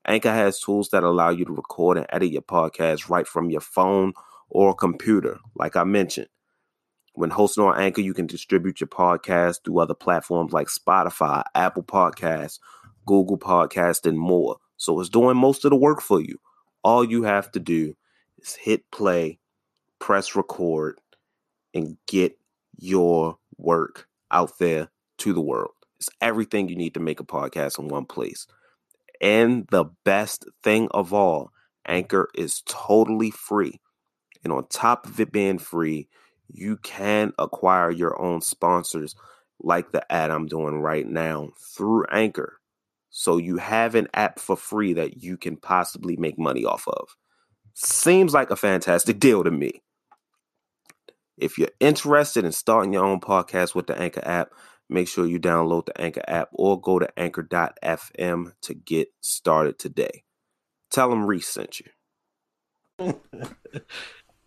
[0.07, 3.61] anchor has tools that allow you to record and edit your podcast right from your
[3.61, 4.13] phone
[4.49, 6.27] or computer like i mentioned
[7.15, 11.83] when hosting on Anchor, you can distribute your podcast through other platforms like Spotify, Apple
[11.83, 12.59] Podcasts,
[13.05, 14.57] Google Podcasts, and more.
[14.77, 16.37] So it's doing most of the work for you.
[16.83, 17.95] All you have to do
[18.37, 19.39] is hit play,
[19.99, 20.99] press record,
[21.73, 22.37] and get
[22.77, 25.71] your work out there to the world.
[25.99, 28.47] It's everything you need to make a podcast in one place.
[29.21, 31.51] And the best thing of all,
[31.87, 33.79] Anchor is totally free.
[34.43, 36.07] And on top of it being free,
[36.47, 39.15] you can acquire your own sponsors
[39.59, 42.59] like the ad I'm doing right now through Anchor.
[43.09, 47.15] So you have an app for free that you can possibly make money off of.
[47.73, 49.81] Seems like a fantastic deal to me.
[51.37, 54.51] If you're interested in starting your own podcast with the Anchor app,
[54.89, 60.23] make sure you download the Anchor app or go to anchor.fm to get started today.
[60.91, 63.15] Tell them Reese sent you.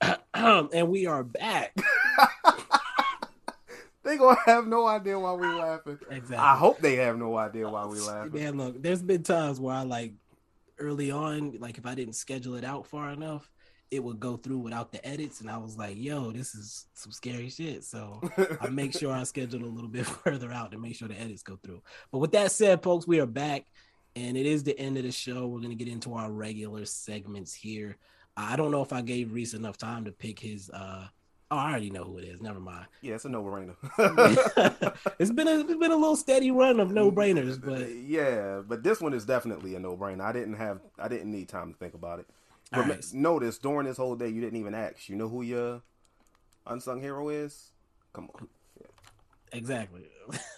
[0.35, 1.77] and we are back.
[4.09, 5.99] They gonna have no idea why we laughing.
[6.11, 6.37] Exactly.
[6.37, 8.33] I hope they have no idea why we laughing.
[8.33, 10.15] Man, look, there's been times where I like
[10.79, 13.51] early on, like if I didn't schedule it out far enough,
[13.91, 17.13] it would go through without the edits, and I was like, "Yo, this is some
[17.13, 18.21] scary shit." So
[18.61, 21.43] I make sure I schedule a little bit further out to make sure the edits
[21.43, 21.83] go through.
[22.13, 23.65] But with that said, folks, we are back,
[24.17, 25.47] and it is the end of the show.
[25.47, 27.97] We're gonna get into our regular segments here.
[28.37, 30.71] I don't know if I gave Reese enough time to pick his.
[30.71, 31.09] uh
[31.51, 32.43] Oh, I already know who it is.
[32.43, 32.85] Never mind.
[33.01, 33.75] Yeah, it's a no-brainer.
[35.19, 38.83] it's been a it's been a little steady run of no brainers, but yeah, but
[38.83, 40.21] this one is definitely a no-brainer.
[40.21, 42.27] I didn't have, I didn't need time to think about it.
[42.73, 43.05] All But right.
[43.13, 45.09] notice during this whole day, you didn't even ask.
[45.09, 45.83] You know who your
[46.67, 47.73] unsung hero is?
[48.13, 48.49] Come on.
[49.53, 50.09] Exactly.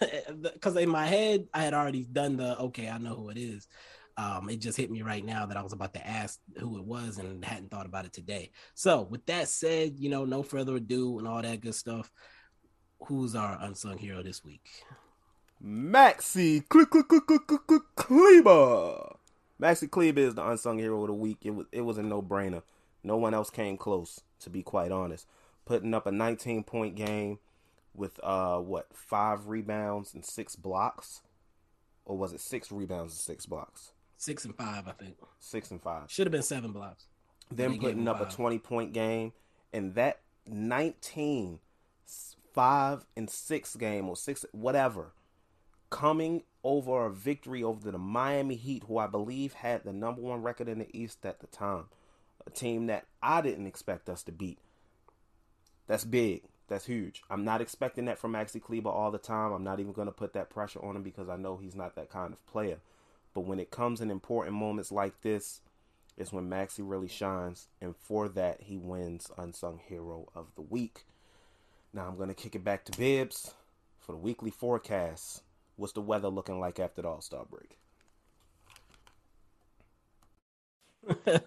[0.41, 3.67] Because in my head, I had already done the okay, I know who it is.
[4.17, 6.83] Um, it just hit me right now that I was about to ask who it
[6.83, 8.51] was and hadn't thought about it today.
[8.75, 12.11] So, with that said, you know, no further ado and all that good stuff.
[13.07, 14.69] Who's our unsung hero this week?
[15.63, 16.61] Maxi
[17.95, 19.15] Kleber.
[19.61, 21.37] Maxi Kleber is the unsung hero of the week.
[21.43, 22.63] It was it was a no brainer.
[23.03, 25.27] No one else came close, to be quite honest.
[25.65, 27.39] Putting up a 19 point game
[27.93, 31.21] with uh what five rebounds and six blocks,
[32.05, 33.91] or was it six rebounds and six blocks?
[34.17, 35.17] Six and five, I think.
[35.39, 36.09] Six and five.
[36.11, 37.05] Should have been seven blocks.
[37.55, 39.33] Gave putting up a 20 point game,
[39.73, 41.59] and that 19,
[42.07, 45.11] s- five and six game or six, whatever,
[45.91, 50.41] coming over a victory over the Miami Heat, who I believe had the number one
[50.41, 51.85] record in the East at the time.
[52.47, 54.57] A team that I didn't expect us to beat.
[55.85, 56.43] That's big.
[56.67, 57.21] That's huge.
[57.29, 59.51] I'm not expecting that from Maxi Kleber all the time.
[59.51, 61.95] I'm not even going to put that pressure on him because I know he's not
[61.95, 62.77] that kind of player.
[63.33, 65.61] But when it comes in important moments like this,
[66.17, 67.67] it's when Maxi really shines.
[67.81, 71.05] And for that, he wins Unsung Hero of the Week.
[71.93, 73.53] Now I'm going to kick it back to Bibbs
[73.99, 75.43] for the weekly forecast.
[75.81, 77.75] What's the weather looking like after the All Star break?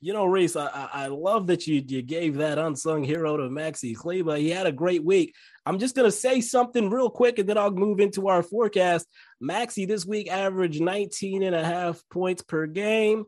[0.00, 3.94] you know, Reese, I, I love that you you gave that unsung hero to Maxi
[3.94, 4.36] Kleber.
[4.36, 5.36] He had a great week.
[5.64, 9.06] I'm just gonna say something real quick and then I'll move into our forecast.
[9.40, 13.26] Maxi this week averaged 19 and a half points per game.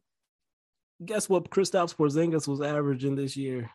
[1.04, 3.70] Guess what Kristaps Porzingis was averaging this year?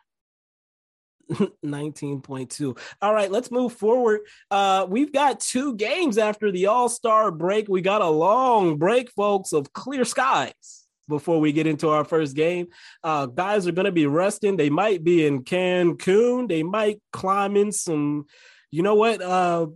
[1.64, 2.78] 19.2.
[3.00, 4.20] All right, let's move forward.
[4.50, 7.68] Uh, we've got two games after the All Star break.
[7.68, 12.34] We got a long break, folks, of clear skies before we get into our first
[12.34, 12.68] game.
[13.04, 14.56] Uh, guys are going to be resting.
[14.56, 16.48] They might be in Cancun.
[16.48, 18.26] They might climb in some,
[18.70, 19.22] you know what?
[19.22, 19.66] Uh,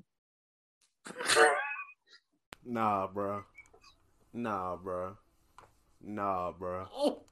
[2.64, 3.42] nah, bro.
[4.32, 5.16] Nah, bro.
[6.02, 7.20] Nah, bro.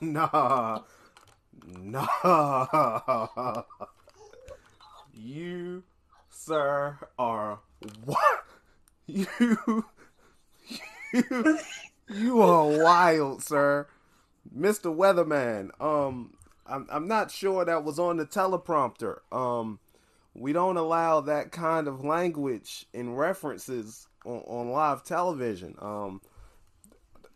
[0.00, 0.80] Nah.
[1.66, 3.62] Nah.
[5.12, 5.82] You,
[6.30, 7.60] sir, are
[8.04, 8.20] what?
[9.08, 9.26] You.
[11.12, 11.58] You.
[12.08, 13.86] You are wild, sir.
[14.56, 14.94] Mr.
[14.94, 15.70] Weatherman.
[15.80, 16.34] Um,
[16.66, 19.18] I'm I'm not sure that was on the teleprompter.
[19.32, 19.78] Um,
[20.34, 25.76] we don't allow that kind of language in references on, on live television.
[25.80, 26.20] Um,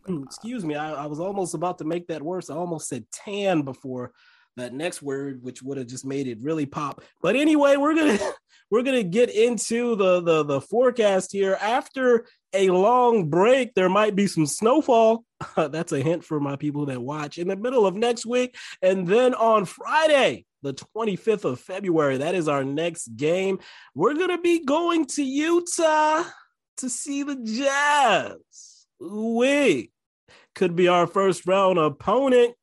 [0.09, 2.51] excuse me, I, I was almost about to make that worse.
[2.51, 4.13] I almost said tan before
[4.57, 7.03] that next word, which would have just made it really pop.
[7.21, 8.19] But anyway, we're gonna
[8.71, 11.57] we're gonna get into the the the forecast here.
[11.61, 15.25] After a long break, there might be some snowfall.
[15.57, 19.07] That's a hint for my people that watch in the middle of next week, and
[19.07, 20.47] then on Friday.
[20.63, 22.19] The 25th of February.
[22.19, 23.61] That is our next game.
[23.95, 26.23] We're going to be going to Utah
[26.77, 28.70] to see the Jazz.
[29.01, 29.91] We
[30.55, 32.55] could be our first round opponent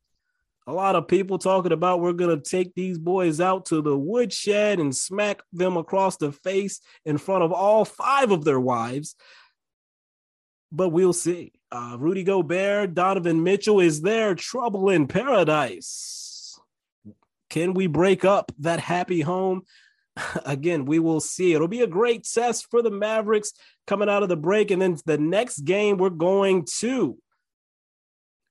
[0.68, 3.98] a lot of people talking about we're going to take these boys out to the
[3.98, 9.16] woodshed and smack them across the face in front of all five of their wives.
[10.70, 11.54] But we'll see.
[11.72, 16.60] Uh, Rudy Gobert, Donovan Mitchell is there, trouble in paradise.
[17.50, 19.62] Can we break up that happy home?
[20.46, 21.54] Again, we will see.
[21.54, 23.54] It'll be a great test for the Mavericks
[23.86, 24.72] coming out of the break.
[24.72, 27.18] And then the next game, we're going to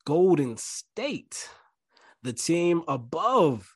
[0.05, 1.49] Golden State
[2.23, 3.73] the team above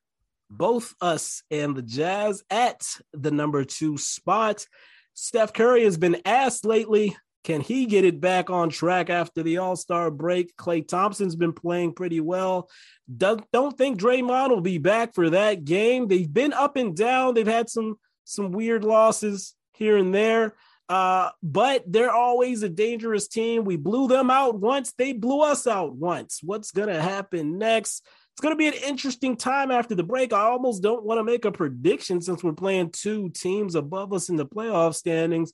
[0.51, 4.67] both us and the Jazz at the number two spot.
[5.15, 9.59] Steph Curry has been asked lately, can he get it back on track after the
[9.59, 10.57] All Star break?
[10.57, 12.69] Klay Thompson's been playing pretty well.
[13.15, 16.07] Don't, don't think Draymond will be back for that game.
[16.07, 17.35] They've been up and down.
[17.35, 20.55] They've had some some weird losses here and there.
[20.89, 23.65] Uh, but they're always a dangerous team.
[23.65, 24.93] We blew them out once.
[24.93, 26.41] They blew us out once.
[26.43, 28.03] What's gonna happen next?
[28.41, 30.33] it's going to be an interesting time after the break.
[30.33, 34.31] I almost don't want to make a prediction since we're playing two teams above us
[34.31, 35.53] in the playoff standings.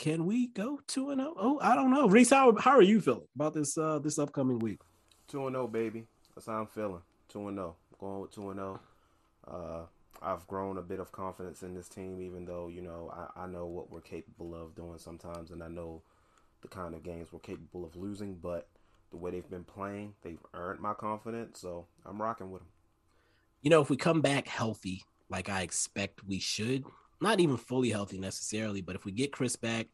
[0.00, 1.34] Can we go two and zero?
[1.38, 1.58] Oh?
[1.60, 2.08] I don't know.
[2.08, 4.80] Reese, how how are you feeling about this uh this upcoming week?
[5.28, 6.06] Two and zero, baby.
[6.34, 7.02] That's how I'm feeling.
[7.28, 7.76] Two and zero.
[7.98, 8.80] Going with two and zero.
[9.46, 9.82] Uh,
[10.22, 13.46] I've grown a bit of confidence in this team, even though you know I, I
[13.46, 16.00] know what we're capable of doing sometimes, and I know
[16.62, 18.68] the kind of games we're capable of losing, but
[19.10, 21.60] the way they've been playing, they've earned my confidence.
[21.60, 22.70] So I'm rocking with them.
[23.60, 26.84] You know, if we come back healthy, like I expect we should,
[27.20, 29.86] not even fully healthy necessarily, but if we get Chriss back,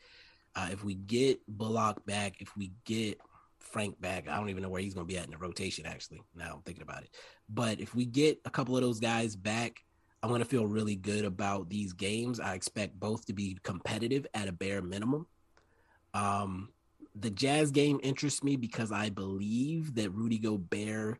[0.55, 3.21] uh, if we get Bullock back, if we get
[3.59, 5.87] Frank back, I don't even know where he's going to be at in the rotation,
[5.87, 6.23] actually.
[6.35, 7.11] Now I'm thinking about it.
[7.49, 9.81] But if we get a couple of those guys back,
[10.23, 12.41] I'm going to feel really good about these games.
[12.41, 15.27] I expect both to be competitive at a bare minimum.
[16.15, 16.71] Um,
[17.15, 21.19] the Jazz game interests me because I believe that Rudy Gobert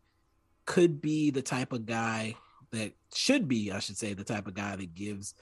[0.65, 2.35] could be the type of guy
[2.73, 5.35] that should be, I should say, the type of guy that gives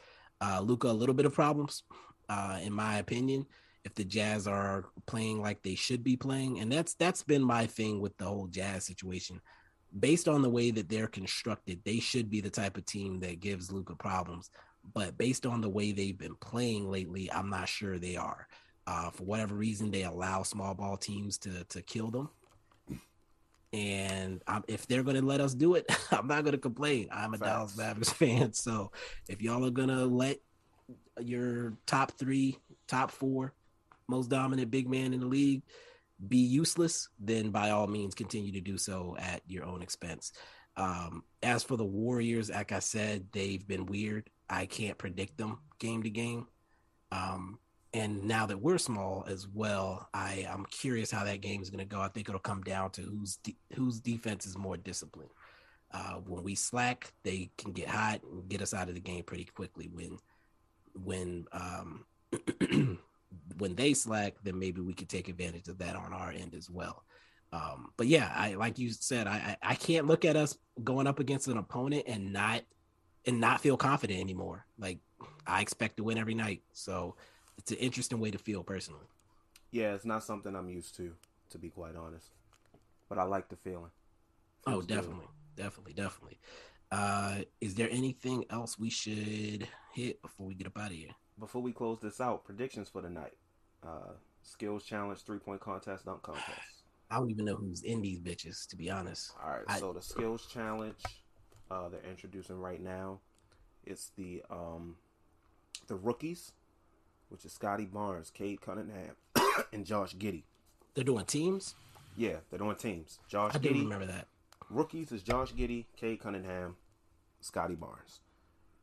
[0.44, 1.82] uh, Luka a little bit of problems,
[2.28, 3.46] uh, in my opinion.
[3.84, 7.66] If the Jazz are playing like they should be playing, and that's that's been my
[7.66, 9.40] thing with the whole Jazz situation.
[9.98, 13.40] Based on the way that they're constructed, they should be the type of team that
[13.40, 14.50] gives Luka problems.
[14.92, 18.48] But based on the way they've been playing lately, I'm not sure they are.
[18.86, 22.30] Uh, for whatever reason, they allow small ball teams to to kill them.
[23.74, 27.08] And um, if they're going to let us do it, I'm not going to complain.
[27.10, 27.50] I'm a Facts.
[27.50, 28.92] Dallas Mavericks fan, so
[29.28, 30.38] if y'all are going to let
[31.20, 32.56] your top three,
[32.86, 33.52] top four,
[34.08, 35.62] most dominant big man in the league
[36.28, 40.32] be useless, then by all means continue to do so at your own expense.
[40.76, 44.30] Um, as for the Warriors, like I said, they've been weird.
[44.48, 46.46] I can't predict them game to game.
[47.10, 47.58] Um,
[47.94, 51.78] and now that we're small as well, I I'm curious how that game is going
[51.78, 52.00] to go.
[52.00, 55.30] I think it'll come down to who's de- whose defense is more disciplined.
[55.92, 59.22] Uh, when we slack, they can get hot and get us out of the game
[59.22, 59.88] pretty quickly.
[59.92, 60.18] When
[60.94, 62.04] when um,
[63.58, 66.68] when they slack, then maybe we could take advantage of that on our end as
[66.68, 67.04] well.
[67.52, 71.06] Um, but yeah, I like you said, I, I I can't look at us going
[71.06, 72.62] up against an opponent and not
[73.24, 74.66] and not feel confident anymore.
[74.76, 74.98] Like
[75.46, 77.14] I expect to win every night, so
[77.58, 79.06] it's an interesting way to feel personally.
[79.70, 81.12] Yeah, it's not something I'm used to,
[81.50, 82.28] to be quite honest.
[83.08, 83.90] But I like the feeling.
[84.66, 84.94] oh, Feels good.
[84.96, 85.26] definitely,
[85.56, 86.38] definitely, definitely.
[86.92, 91.10] Uh, is there anything else we should hit before we get up out of here?
[91.38, 93.32] Before we close this out, predictions for the night.
[93.84, 96.48] Uh, skills challenge, three point contest, dunk contest.
[97.10, 99.32] I don't even know who's in these bitches, to be honest.
[99.42, 100.96] All right, I- so the skills challenge
[101.70, 103.18] uh, they're introducing right now,
[103.84, 104.96] it's the um,
[105.88, 106.52] the rookies,
[107.34, 109.16] which is Scottie Barnes, Cade Cunningham,
[109.72, 110.44] and Josh Giddey.
[110.94, 111.74] They're doing teams.
[112.16, 113.18] Yeah, they're doing teams.
[113.26, 113.80] Josh I do Giddey.
[113.80, 114.28] remember that.
[114.70, 116.76] Rookies is Josh Giddey, Cade Cunningham,
[117.40, 118.20] Scottie Barnes.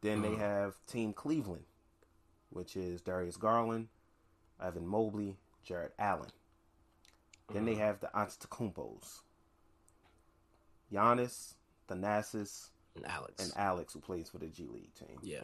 [0.02, 0.40] Then they Mhm.
[0.40, 1.64] have Team Cleveland,
[2.50, 3.88] which is Darius Garland,
[4.62, 6.32] Evan Mobley, Jarrett Allen.
[7.54, 9.22] Then they have the Antetokounmpos,
[10.92, 11.54] Giannis,
[11.88, 13.42] Thanasis, And Alex.
[13.42, 15.20] and Alex, who plays for the G League team.
[15.24, 15.44] yeah.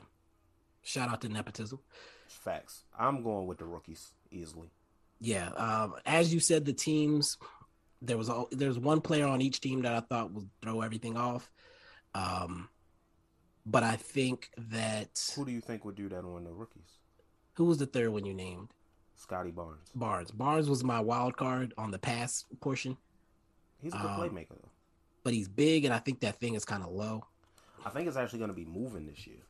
[0.82, 1.80] Shout out to nepotism.
[2.36, 2.84] Facts.
[2.98, 4.70] I'm going with the rookies easily.
[5.20, 5.50] Yeah.
[5.50, 7.38] Um, as you said, the teams
[8.02, 11.18] there was all there's one player on each team that I thought would throw everything
[11.18, 11.50] off.
[12.14, 12.70] Um,
[13.66, 16.84] but I think that Who do you think would do that on the rookies?
[17.56, 18.70] who was the third one you named?
[19.16, 19.90] Scottie Barnes.
[19.96, 20.30] Barnes.
[20.30, 22.96] Barnes was my wild card on the pass portion,
[23.82, 24.50] He's a good Um, playmaker.
[24.50, 24.70] though.
[25.24, 27.26] but he's big, and I think that thing is kind of low.
[27.84, 29.42] I think it's actually going to be moving this year.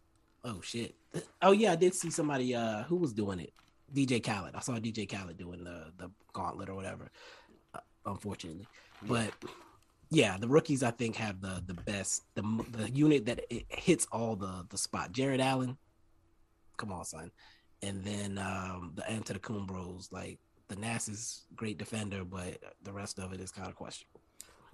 [0.47, 0.95] Oh shit!
[1.41, 3.53] Oh yeah, I did see somebody uh who was doing it.
[3.93, 4.55] DJ Khaled.
[4.55, 7.11] I saw DJ Khaled doing the the gauntlet or whatever.
[7.73, 8.65] Uh, unfortunately,
[9.01, 9.33] but
[10.09, 14.07] yeah, the rookies I think have the the best the the unit that it hits
[14.09, 15.11] all the the spot.
[15.11, 15.77] Jarrett Allen,
[16.77, 17.29] come on, son,
[17.81, 20.39] and then um the Antetokounmpos like
[20.69, 24.21] the Nass is great defender, but the rest of it is kind of questionable.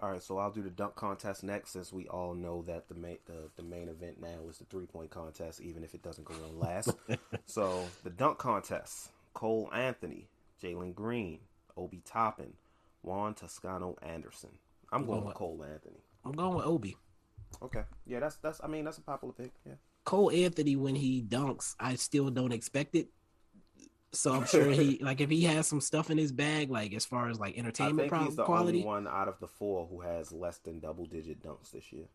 [0.04, 2.93] All right, so I'll do the dunk contest next, since we all know that the
[2.93, 6.26] main the, the main event now is the three point contest, even if it doesn't
[6.26, 6.93] go on last.
[7.45, 10.28] so the dunk contest: Cole Anthony,
[10.62, 11.39] Jalen Green,
[11.78, 12.51] Obi Toppin,
[13.01, 14.49] Juan Toscano Anderson.
[14.91, 16.04] I'm going with Cole Anthony.
[16.26, 16.97] I'm going with Obi.
[17.62, 18.60] Okay, yeah, that's that's.
[18.62, 19.51] I mean, that's a popular pick.
[19.66, 23.08] Yeah, Cole Anthony when he dunks, I still don't expect it.
[24.14, 27.05] So I'm sure he like if he has some stuff in his bag, like as
[27.05, 28.80] far as like I entertainment think pro- he's the quality.
[28.80, 32.05] only one out of the four who has less than double digit dunks this year.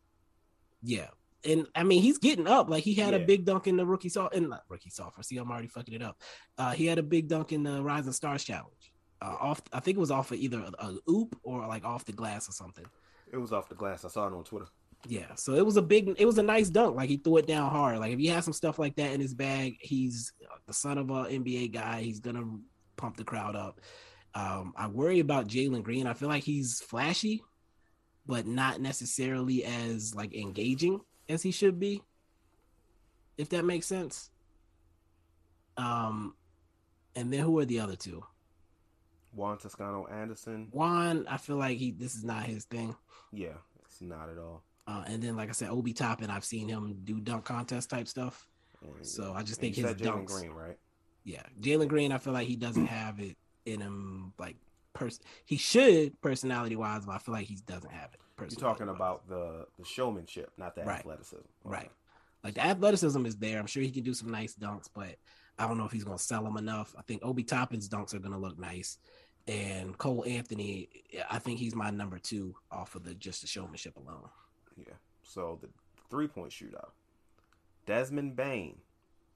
[0.81, 1.07] Yeah.
[1.45, 2.69] And I mean he's getting up.
[2.69, 5.23] Like he had a big dunk in the rookie soft and not rookie software.
[5.23, 6.17] See, I'm already fucking it up.
[6.57, 8.93] Uh he had a big dunk in the Rising Stars challenge.
[9.21, 12.05] Uh off I think it was off of either a, a oop or like off
[12.05, 12.85] the glass or something.
[13.31, 14.03] It was off the glass.
[14.05, 14.67] I saw it on Twitter.
[15.07, 16.95] Yeah, so it was a big, it was a nice dunk.
[16.95, 17.99] Like he threw it down hard.
[17.99, 20.33] Like if he has some stuff like that in his bag, he's
[20.67, 22.01] the son of a NBA guy.
[22.01, 22.45] He's gonna
[22.97, 23.79] pump the crowd up.
[24.35, 26.05] Um, I worry about Jalen Green.
[26.05, 27.43] I feel like he's flashy,
[28.25, 32.03] but not necessarily as like engaging as he should be.
[33.37, 34.29] If that makes sense.
[35.77, 36.35] Um,
[37.15, 38.23] and then who are the other two?
[39.31, 40.67] Juan Toscano Anderson.
[40.71, 42.95] Juan, I feel like he this is not his thing.
[43.31, 44.63] Yeah, it's not at all.
[44.89, 48.07] Uh, and then, like I said, Obi Toppin, I've seen him do dunk contest type
[48.07, 48.47] stuff.
[48.81, 50.25] And, So I just think his Jalen.
[50.25, 50.77] Green, right?
[51.23, 54.33] Yeah, Jalen Green, I feel like he doesn't have it in him.
[54.39, 54.55] Like,
[54.93, 58.19] pers- he should personality wise, but I feel like he doesn't have it.
[58.39, 60.99] You're talking about the the showmanship, not the Right.
[60.99, 61.35] athleticism.
[61.65, 61.75] Okay.
[61.75, 61.91] right?
[62.43, 63.59] Like the athleticism is there.
[63.59, 65.15] I'm sure he can do some nice dunks, but
[65.59, 66.95] I don't know if he's gonna sell them enough.
[66.97, 68.97] I think Obi Toppin's dunks are gonna look nice,
[69.45, 70.87] and Cole Anthony,
[71.29, 74.29] I think he's my number two off of the just the showmanship alone.
[74.87, 74.93] Yeah.
[75.23, 75.69] So the
[76.09, 76.89] three point shootout.
[77.85, 78.77] Desmond Bane,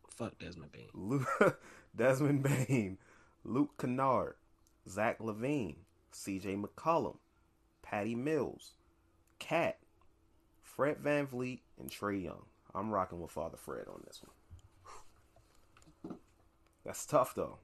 [0.10, 0.90] Fuck Desmond Bane.
[0.94, 1.60] Luke,
[1.96, 2.98] Desmond Bane,
[3.44, 4.36] Luke Kennard,
[4.88, 5.78] Zach LaVine,
[6.12, 6.56] C.J.
[6.58, 7.18] McCollum,
[7.82, 8.74] Patty Mills,
[9.40, 9.80] KAT,
[10.62, 12.44] Fred VanVleet, and Trae Young.
[12.76, 16.18] I'm rocking with Father Fred on this one.
[16.86, 17.58] That's tough though.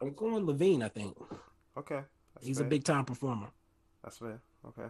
[0.00, 0.82] I'm going LaVine.
[0.82, 1.16] I think
[1.76, 2.00] Okay.
[2.40, 2.66] He's fair.
[2.66, 3.48] a big time performer.
[4.02, 4.40] That's fair.
[4.66, 4.88] Okay.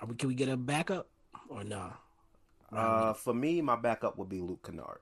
[0.00, 1.08] Are we, can we get a backup
[1.48, 1.92] or no?
[2.72, 4.98] Uh, for me, my backup would be Luke Kennard.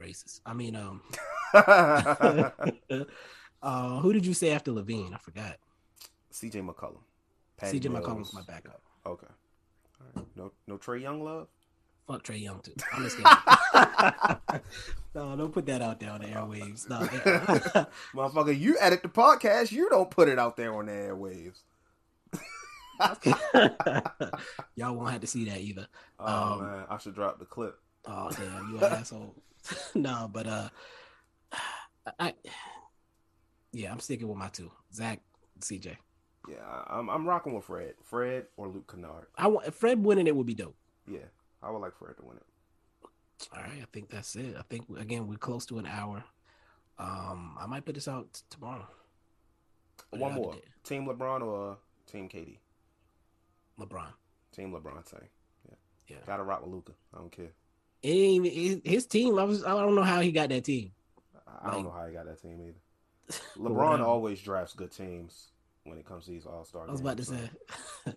[0.00, 0.40] racist.
[0.44, 1.02] I mean, um,
[3.62, 5.14] uh, who did you say after LaVine?
[5.14, 5.56] I forgot.
[6.30, 6.60] C.J.
[6.60, 7.00] McCollum.
[7.56, 8.04] Patty CJ Mills.
[8.04, 8.82] McCollum's my backup.
[9.06, 9.26] Okay.
[10.00, 10.26] All right.
[10.36, 11.48] No, no Trae Young love.
[12.06, 12.74] Fuck Trae Young too.
[12.92, 14.60] I'm just kidding.
[15.14, 16.88] no, don't put that out there on the airwaves.
[16.88, 16.98] No,
[18.14, 19.72] motherfucker, you edit the podcast.
[19.72, 21.62] You don't put it out there on the airwaves.
[24.76, 25.86] Y'all won't have to see that either.
[26.18, 27.78] Oh um, man, I should drop the clip.
[28.04, 29.34] Oh damn, you an asshole.
[29.94, 30.68] no, but uh,
[32.18, 32.34] I,
[33.72, 35.20] yeah, I'm sticking with my two, Zach,
[35.60, 35.96] CJ.
[36.48, 39.26] Yeah, I'm I'm rocking with Fred, Fred or Luke Kennard.
[39.36, 40.76] I want Fred winning it would be dope.
[41.10, 41.18] Yeah,
[41.62, 42.42] I would like Fred to win it.
[43.54, 44.56] All right, I think that's it.
[44.58, 46.24] I think again we're close to an hour.
[46.98, 48.86] Um, I might put this out tomorrow.
[50.10, 50.54] One more.
[50.84, 52.58] Team LeBron or Team KD?
[53.78, 54.08] LeBron.
[54.54, 55.28] Team LeBron thing.
[55.68, 55.74] Yeah.
[56.08, 56.16] Yeah.
[56.26, 56.92] Gotta rock with Luka.
[57.14, 57.52] I don't care.
[58.02, 59.38] It his team.
[59.38, 59.64] I was.
[59.64, 60.92] I don't know how he got that team.
[61.46, 63.38] I don't like, know how he got that team either.
[63.58, 65.48] LeBron always drafts good teams
[65.84, 66.86] when it comes to these All Star.
[66.86, 67.34] I was about to so.
[67.34, 67.50] say.
[68.06, 68.12] yeah.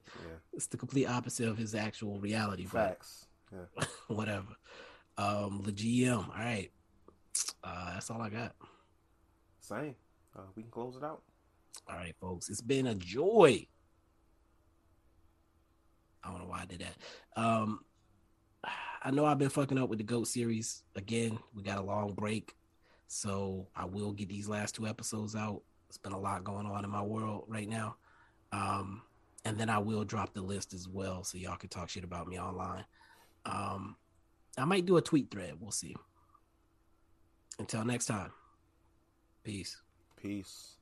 [0.53, 2.65] It's the complete opposite of his actual reality.
[2.65, 3.25] Facts.
[3.51, 3.85] Yeah.
[4.07, 4.55] whatever.
[5.17, 6.27] Um, the GM.
[6.27, 6.71] All right.
[7.63, 8.55] Uh, that's all I got.
[9.59, 9.95] Same.
[10.37, 11.21] Uh, we can close it out.
[11.87, 12.49] All right, folks.
[12.49, 13.65] It's been a joy.
[16.23, 17.41] I don't know why I did that.
[17.41, 17.81] Um,
[19.01, 21.39] I know I've been fucking up with the GOAT series again.
[21.55, 22.55] We got a long break,
[23.07, 25.61] so I will get these last two episodes out.
[25.87, 27.95] It's been a lot going on in my world right now.
[28.51, 29.01] Um,
[29.45, 32.27] and then I will drop the list as well, so y'all can talk shit about
[32.27, 32.85] me online.
[33.45, 33.95] Um,
[34.57, 35.53] I might do a tweet thread.
[35.59, 35.95] We'll see.
[37.57, 38.31] Until next time.
[39.43, 39.81] Peace.
[40.21, 40.75] Peace.